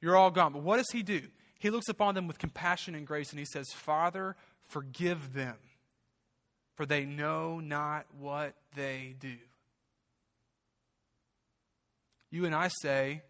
you're 0.00 0.16
all 0.16 0.30
gone. 0.30 0.52
But 0.52 0.62
what 0.62 0.78
does 0.78 0.90
he 0.92 1.02
do? 1.02 1.22
He 1.58 1.70
looks 1.70 1.88
upon 1.88 2.14
them 2.14 2.26
with 2.26 2.38
compassion 2.38 2.94
and 2.94 3.06
grace 3.06 3.30
and 3.30 3.38
he 3.38 3.44
says, 3.44 3.66
Father, 3.72 4.36
forgive 4.68 5.32
them, 5.32 5.56
for 6.74 6.86
they 6.86 7.04
know 7.04 7.60
not 7.60 8.06
what 8.18 8.54
they 8.74 9.14
do. 9.18 9.36
You 12.30 12.44
and 12.44 12.54
I 12.54 12.68
say, 12.68 13.22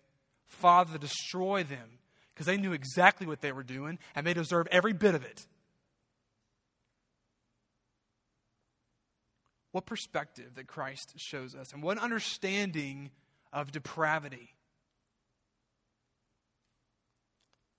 Father, 0.47 0.99
destroy 0.99 1.63
them, 1.63 1.99
because 2.37 2.45
they 2.45 2.59
knew 2.59 2.75
exactly 2.75 3.27
what 3.27 3.41
they 3.41 3.51
were 3.51 3.63
doing 3.63 3.99
and 4.15 4.27
they 4.27 4.35
deserve 4.35 4.69
every 4.71 4.93
bit 4.93 5.15
of 5.15 5.25
it. 5.25 5.47
What 9.73 9.87
perspective 9.87 10.55
that 10.57 10.67
Christ 10.67 11.15
shows 11.17 11.55
us, 11.55 11.73
and 11.73 11.83
what 11.83 11.97
understanding 11.97 13.11
of 13.55 13.73
depravity. 13.73 14.55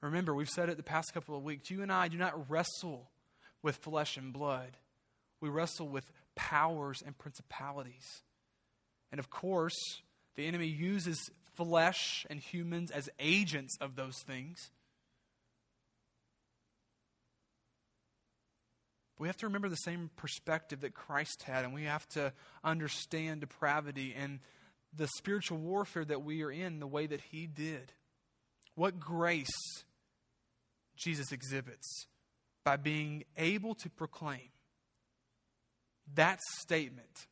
Remember, 0.01 0.33
we've 0.33 0.49
said 0.49 0.69
it 0.69 0.77
the 0.77 0.83
past 0.83 1.13
couple 1.13 1.35
of 1.35 1.43
weeks. 1.43 1.69
You 1.69 1.83
and 1.83 1.91
I 1.91 2.07
do 2.07 2.17
not 2.17 2.49
wrestle 2.49 3.09
with 3.61 3.77
flesh 3.77 4.17
and 4.17 4.33
blood, 4.33 4.77
we 5.39 5.49
wrestle 5.49 5.87
with 5.87 6.11
powers 6.35 7.03
and 7.05 7.15
principalities. 7.15 8.23
And 9.11 9.19
of 9.19 9.29
course, 9.29 9.75
the 10.35 10.47
enemy 10.47 10.67
uses 10.67 11.29
flesh 11.57 12.25
and 12.29 12.39
humans 12.39 12.91
as 12.91 13.09
agents 13.19 13.77
of 13.81 13.95
those 13.95 14.17
things. 14.25 14.71
We 19.19 19.27
have 19.27 19.37
to 19.37 19.47
remember 19.47 19.67
the 19.67 19.75
same 19.75 20.11
perspective 20.15 20.81
that 20.81 20.93
Christ 20.93 21.43
had, 21.43 21.65
and 21.65 21.73
we 21.73 21.85
have 21.85 22.07
to 22.09 22.31
understand 22.63 23.41
depravity 23.41 24.13
and 24.15 24.39
the 24.95 25.07
spiritual 25.17 25.57
warfare 25.57 26.05
that 26.05 26.23
we 26.23 26.43
are 26.43 26.51
in 26.51 26.79
the 26.79 26.87
way 26.87 27.07
that 27.07 27.21
He 27.21 27.47
did. 27.47 27.91
What 28.75 28.99
grace 28.99 29.47
Jesus 30.95 31.31
exhibits 31.31 32.05
by 32.63 32.77
being 32.77 33.23
able 33.37 33.73
to 33.75 33.89
proclaim 33.89 34.49
that 36.15 36.39
statement 36.59 37.27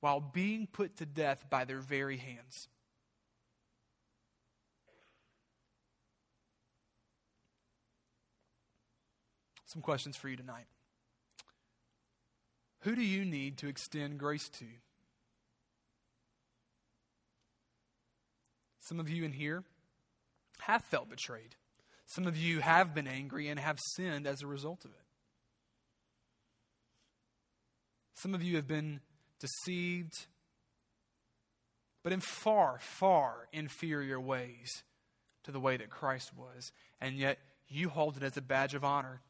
while 0.00 0.20
being 0.20 0.68
put 0.70 0.96
to 0.98 1.06
death 1.06 1.44
by 1.50 1.64
their 1.64 1.80
very 1.80 2.18
hands. 2.18 2.68
Some 9.68 9.82
questions 9.82 10.16
for 10.16 10.28
you 10.28 10.36
tonight. 10.36 10.64
Who 12.80 12.96
do 12.96 13.02
you 13.02 13.24
need 13.24 13.58
to 13.58 13.68
extend 13.68 14.18
grace 14.18 14.48
to? 14.48 14.64
Some 18.80 18.98
of 18.98 19.10
you 19.10 19.24
in 19.24 19.32
here 19.32 19.64
have 20.60 20.82
felt 20.84 21.10
betrayed. 21.10 21.54
Some 22.06 22.26
of 22.26 22.34
you 22.34 22.60
have 22.60 22.94
been 22.94 23.06
angry 23.06 23.48
and 23.48 23.60
have 23.60 23.78
sinned 23.94 24.26
as 24.26 24.40
a 24.40 24.46
result 24.46 24.86
of 24.86 24.92
it. 24.92 24.96
Some 28.14 28.34
of 28.34 28.42
you 28.42 28.56
have 28.56 28.66
been 28.66 29.00
deceived, 29.38 30.26
but 32.02 32.14
in 32.14 32.20
far, 32.20 32.78
far 32.80 33.48
inferior 33.52 34.18
ways 34.18 34.82
to 35.44 35.52
the 35.52 35.60
way 35.60 35.76
that 35.76 35.90
Christ 35.90 36.30
was. 36.34 36.72
And 37.02 37.16
yet 37.16 37.38
you 37.68 37.90
hold 37.90 38.16
it 38.16 38.22
as 38.22 38.38
a 38.38 38.42
badge 38.42 38.74
of 38.74 38.82
honor. 38.82 39.20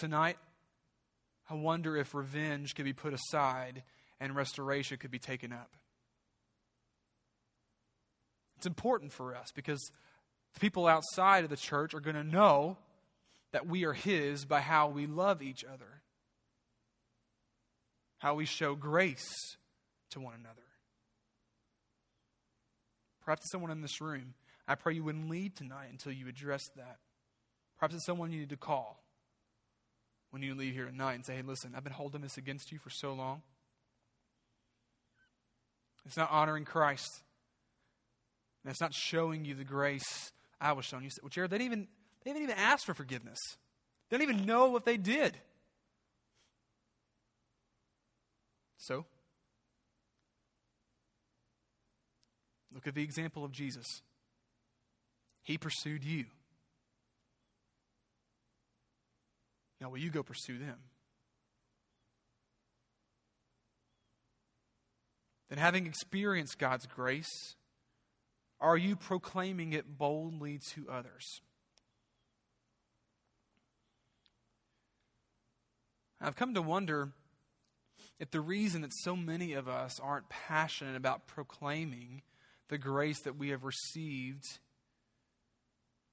Tonight, 0.00 0.38
I 1.50 1.52
wonder 1.52 1.94
if 1.94 2.14
revenge 2.14 2.74
could 2.74 2.86
be 2.86 2.94
put 2.94 3.12
aside 3.12 3.82
and 4.18 4.34
restoration 4.34 4.96
could 4.96 5.10
be 5.10 5.18
taken 5.18 5.52
up. 5.52 5.76
It's 8.56 8.64
important 8.64 9.12
for 9.12 9.36
us 9.36 9.48
because 9.54 9.90
the 10.54 10.60
people 10.60 10.86
outside 10.86 11.44
of 11.44 11.50
the 11.50 11.56
church 11.58 11.92
are 11.92 12.00
going 12.00 12.16
to 12.16 12.24
know 12.24 12.78
that 13.52 13.66
we 13.66 13.84
are 13.84 13.92
His 13.92 14.46
by 14.46 14.60
how 14.60 14.88
we 14.88 15.06
love 15.06 15.42
each 15.42 15.66
other, 15.66 16.00
how 18.16 18.36
we 18.36 18.46
show 18.46 18.74
grace 18.74 19.34
to 20.12 20.20
one 20.20 20.32
another. 20.32 20.62
Perhaps 23.22 23.42
it's 23.42 23.52
someone 23.52 23.70
in 23.70 23.82
this 23.82 24.00
room. 24.00 24.32
I 24.66 24.76
pray 24.76 24.94
you 24.94 25.04
wouldn't 25.04 25.28
leave 25.28 25.54
tonight 25.54 25.88
until 25.90 26.12
you 26.12 26.26
address 26.26 26.62
that. 26.76 27.00
Perhaps 27.78 27.96
it's 27.96 28.06
someone 28.06 28.32
you 28.32 28.40
need 28.40 28.48
to 28.48 28.56
call 28.56 28.99
when 30.30 30.42
you 30.42 30.54
leave 30.54 30.74
here 30.74 30.86
tonight 30.86 31.14
and 31.14 31.26
say, 31.26 31.36
hey, 31.36 31.42
listen, 31.42 31.72
I've 31.76 31.84
been 31.84 31.92
holding 31.92 32.20
this 32.20 32.36
against 32.36 32.72
you 32.72 32.78
for 32.78 32.90
so 32.90 33.12
long. 33.12 33.42
It's 36.06 36.16
not 36.16 36.30
honoring 36.30 36.64
Christ. 36.64 37.22
And 38.64 38.70
it's 38.70 38.80
not 38.80 38.94
showing 38.94 39.44
you 39.44 39.54
the 39.54 39.64
grace 39.64 40.32
I 40.60 40.72
was 40.72 40.84
showing 40.84 41.04
you. 41.04 41.10
Well, 41.22 41.30
Jared, 41.30 41.50
they 41.50 41.58
didn't 41.58 41.72
even 41.72 41.88
they 42.24 42.32
didn't 42.32 42.44
even 42.44 42.56
ask 42.58 42.84
for 42.84 42.94
forgiveness. 42.94 43.38
They 44.08 44.18
don't 44.18 44.28
even 44.28 44.44
know 44.44 44.68
what 44.68 44.84
they 44.84 44.96
did. 44.96 45.36
So, 48.76 49.04
look 52.74 52.86
at 52.86 52.94
the 52.94 53.02
example 53.02 53.44
of 53.44 53.52
Jesus. 53.52 54.02
He 55.42 55.58
pursued 55.58 56.04
you. 56.04 56.26
Now, 59.80 59.90
will 59.90 59.98
you 59.98 60.10
go 60.10 60.22
pursue 60.22 60.58
them? 60.58 60.76
Then, 65.48 65.58
having 65.58 65.86
experienced 65.86 66.58
God's 66.58 66.86
grace, 66.86 67.56
are 68.60 68.76
you 68.76 68.94
proclaiming 68.94 69.72
it 69.72 69.98
boldly 69.98 70.60
to 70.74 70.86
others? 70.90 71.40
I've 76.20 76.36
come 76.36 76.54
to 76.54 76.62
wonder 76.62 77.12
if 78.18 78.30
the 78.30 78.40
reason 78.40 78.82
that 78.82 78.92
so 78.92 79.16
many 79.16 79.54
of 79.54 79.66
us 79.66 79.98
aren't 79.98 80.28
passionate 80.28 80.94
about 80.94 81.26
proclaiming 81.26 82.20
the 82.68 82.76
grace 82.76 83.20
that 83.22 83.36
we 83.36 83.48
have 83.48 83.64
received 83.64 84.44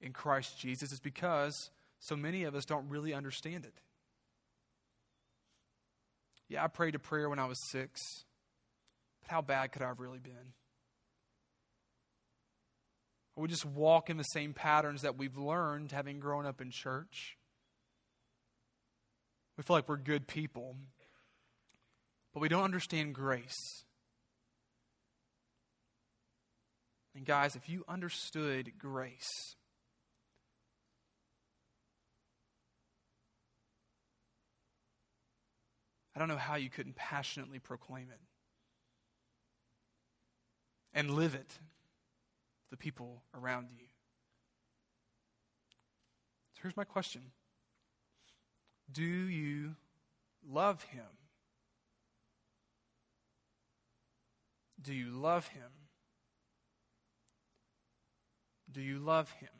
in 0.00 0.12
Christ 0.12 0.58
Jesus 0.58 0.90
is 0.92 1.00
because 1.00 1.70
so 2.00 2.16
many 2.16 2.44
of 2.44 2.54
us 2.54 2.64
don't 2.64 2.88
really 2.88 3.12
understand 3.12 3.64
it. 3.64 3.74
Yeah, 6.48 6.64
I 6.64 6.68
prayed 6.68 6.94
a 6.94 6.98
prayer 6.98 7.28
when 7.28 7.38
I 7.38 7.46
was 7.46 7.58
six, 7.70 8.24
but 9.22 9.30
how 9.30 9.42
bad 9.42 9.72
could 9.72 9.82
I 9.82 9.88
have 9.88 10.00
really 10.00 10.18
been? 10.18 10.54
Or 13.36 13.42
we 13.42 13.48
just 13.48 13.66
walk 13.66 14.10
in 14.10 14.16
the 14.16 14.22
same 14.24 14.54
patterns 14.54 15.02
that 15.02 15.18
we've 15.18 15.36
learned 15.36 15.92
having 15.92 16.20
grown 16.20 16.46
up 16.46 16.60
in 16.60 16.70
church. 16.70 17.36
We 19.56 19.62
feel 19.62 19.76
like 19.76 19.88
we're 19.88 19.96
good 19.96 20.26
people, 20.26 20.76
but 22.32 22.40
we 22.40 22.48
don't 22.48 22.64
understand 22.64 23.14
grace. 23.14 23.84
And 27.14 27.26
guys, 27.26 27.56
if 27.56 27.68
you 27.68 27.84
understood 27.88 28.72
grace, 28.78 29.56
I 36.18 36.20
don't 36.20 36.26
know 36.26 36.36
how 36.36 36.56
you 36.56 36.68
couldn't 36.68 36.96
passionately 36.96 37.60
proclaim 37.60 38.08
it 38.10 38.18
and 40.92 41.12
live 41.12 41.36
it 41.36 41.48
the 42.72 42.76
people 42.76 43.22
around 43.40 43.68
you. 43.70 43.84
So 46.54 46.62
here's 46.62 46.76
my 46.76 46.82
question 46.82 47.22
Do 48.90 49.04
you 49.04 49.76
love 50.44 50.82
him? 50.82 51.04
Do 54.82 54.92
you 54.92 55.10
love 55.10 55.46
him? 55.46 55.70
Do 58.72 58.80
you 58.80 58.98
love 58.98 59.30
him? 59.34 59.50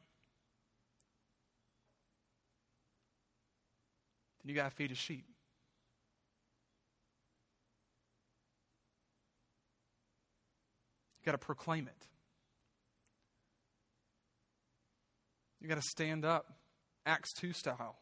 Then 4.42 4.50
you 4.50 4.56
got 4.56 4.70
to 4.70 4.74
feed 4.74 4.90
a 4.90 4.96
sheep. 4.96 5.24
Got 11.28 11.32
to 11.32 11.46
proclaim 11.46 11.86
it. 11.86 12.06
You 15.60 15.68
got 15.68 15.74
to 15.74 15.82
stand 15.90 16.24
up, 16.24 16.46
Acts 17.04 17.34
2 17.34 17.52
style, 17.52 17.96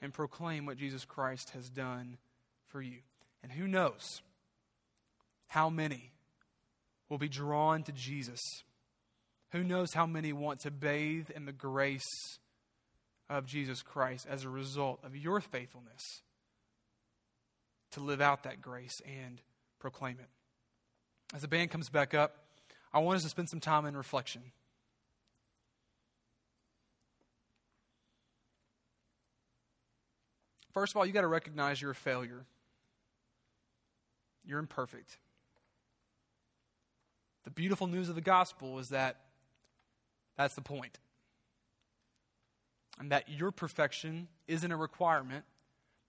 and 0.00 0.14
proclaim 0.14 0.64
what 0.64 0.78
Jesus 0.78 1.04
Christ 1.04 1.50
has 1.50 1.68
done 1.68 2.16
for 2.68 2.80
you. 2.80 3.00
And 3.42 3.52
who 3.52 3.68
knows 3.68 4.22
how 5.48 5.68
many 5.68 6.12
will 7.10 7.18
be 7.18 7.28
drawn 7.28 7.82
to 7.82 7.92
Jesus? 7.92 8.40
Who 9.52 9.62
knows 9.62 9.92
how 9.92 10.06
many 10.06 10.32
want 10.32 10.60
to 10.60 10.70
bathe 10.70 11.28
in 11.28 11.44
the 11.44 11.52
grace 11.52 12.38
of 13.28 13.44
Jesus 13.44 13.82
Christ 13.82 14.26
as 14.30 14.44
a 14.44 14.48
result 14.48 15.00
of 15.04 15.14
your 15.14 15.42
faithfulness 15.42 16.22
to 17.92 18.00
live 18.00 18.20
out 18.20 18.44
that 18.44 18.60
grace 18.60 19.00
and 19.04 19.40
proclaim 19.78 20.18
it? 20.20 20.28
As 21.34 21.42
the 21.42 21.48
band 21.48 21.70
comes 21.70 21.88
back 21.88 22.14
up, 22.14 22.36
I 22.92 22.98
want 22.98 23.16
us 23.16 23.22
to 23.22 23.28
spend 23.28 23.48
some 23.48 23.60
time 23.60 23.86
in 23.86 23.96
reflection. 23.96 24.42
First 30.72 30.92
of 30.92 30.96
all, 30.96 31.06
you 31.06 31.12
got 31.12 31.22
to 31.22 31.26
recognize 31.26 31.80
you're 31.80 31.90
a 31.90 31.96
failure. 31.96 32.44
You're 34.44 34.58
imperfect. 34.58 35.18
The 37.44 37.50
beautiful 37.50 37.86
news 37.86 38.08
of 38.08 38.14
the 38.14 38.20
gospel 38.20 38.78
is 38.78 38.90
that 38.90 39.16
that's 40.36 40.54
the 40.54 40.60
point. 40.60 40.98
And 42.98 43.12
that 43.12 43.28
your 43.28 43.50
perfection 43.50 44.28
isn't 44.46 44.70
a 44.70 44.76
requirement 44.76 45.44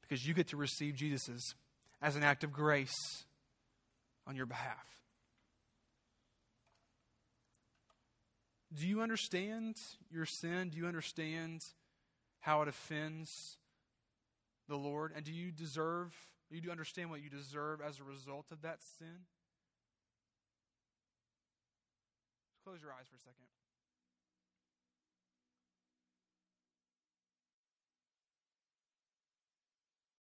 because 0.02 0.28
you 0.28 0.34
get 0.34 0.48
to 0.50 0.58
receive 0.58 0.96
Jesus's 0.96 1.56
as 2.02 2.16
an 2.16 2.24
act 2.24 2.44
of 2.44 2.52
grace 2.52 2.96
on 4.28 4.36
your 4.36 4.46
behalf. 4.46 4.86
Do 8.74 8.88
you 8.88 9.02
understand 9.02 9.76
your 10.10 10.26
sin? 10.26 10.70
Do 10.70 10.78
you 10.78 10.88
understand 10.88 11.62
how 12.40 12.62
it 12.62 12.68
offends 12.68 13.30
the 14.70 14.78
Lord? 14.78 15.12
And 15.16 15.26
do 15.26 15.34
you 15.34 15.52
deserve, 15.52 16.14
you 16.50 16.62
do 16.62 16.68
you 16.68 16.72
understand 16.72 17.10
what 17.10 17.22
you 17.22 17.30
deserve 17.30 17.82
as 17.82 18.00
a 18.00 18.04
result 18.04 18.46
of 18.52 18.62
that 18.62 18.80
sin? 18.98 19.26
Close 22.64 22.82
your 22.82 22.92
eyes 22.92 23.08
for 23.10 23.18
a 23.18 23.20
second. 23.20 23.61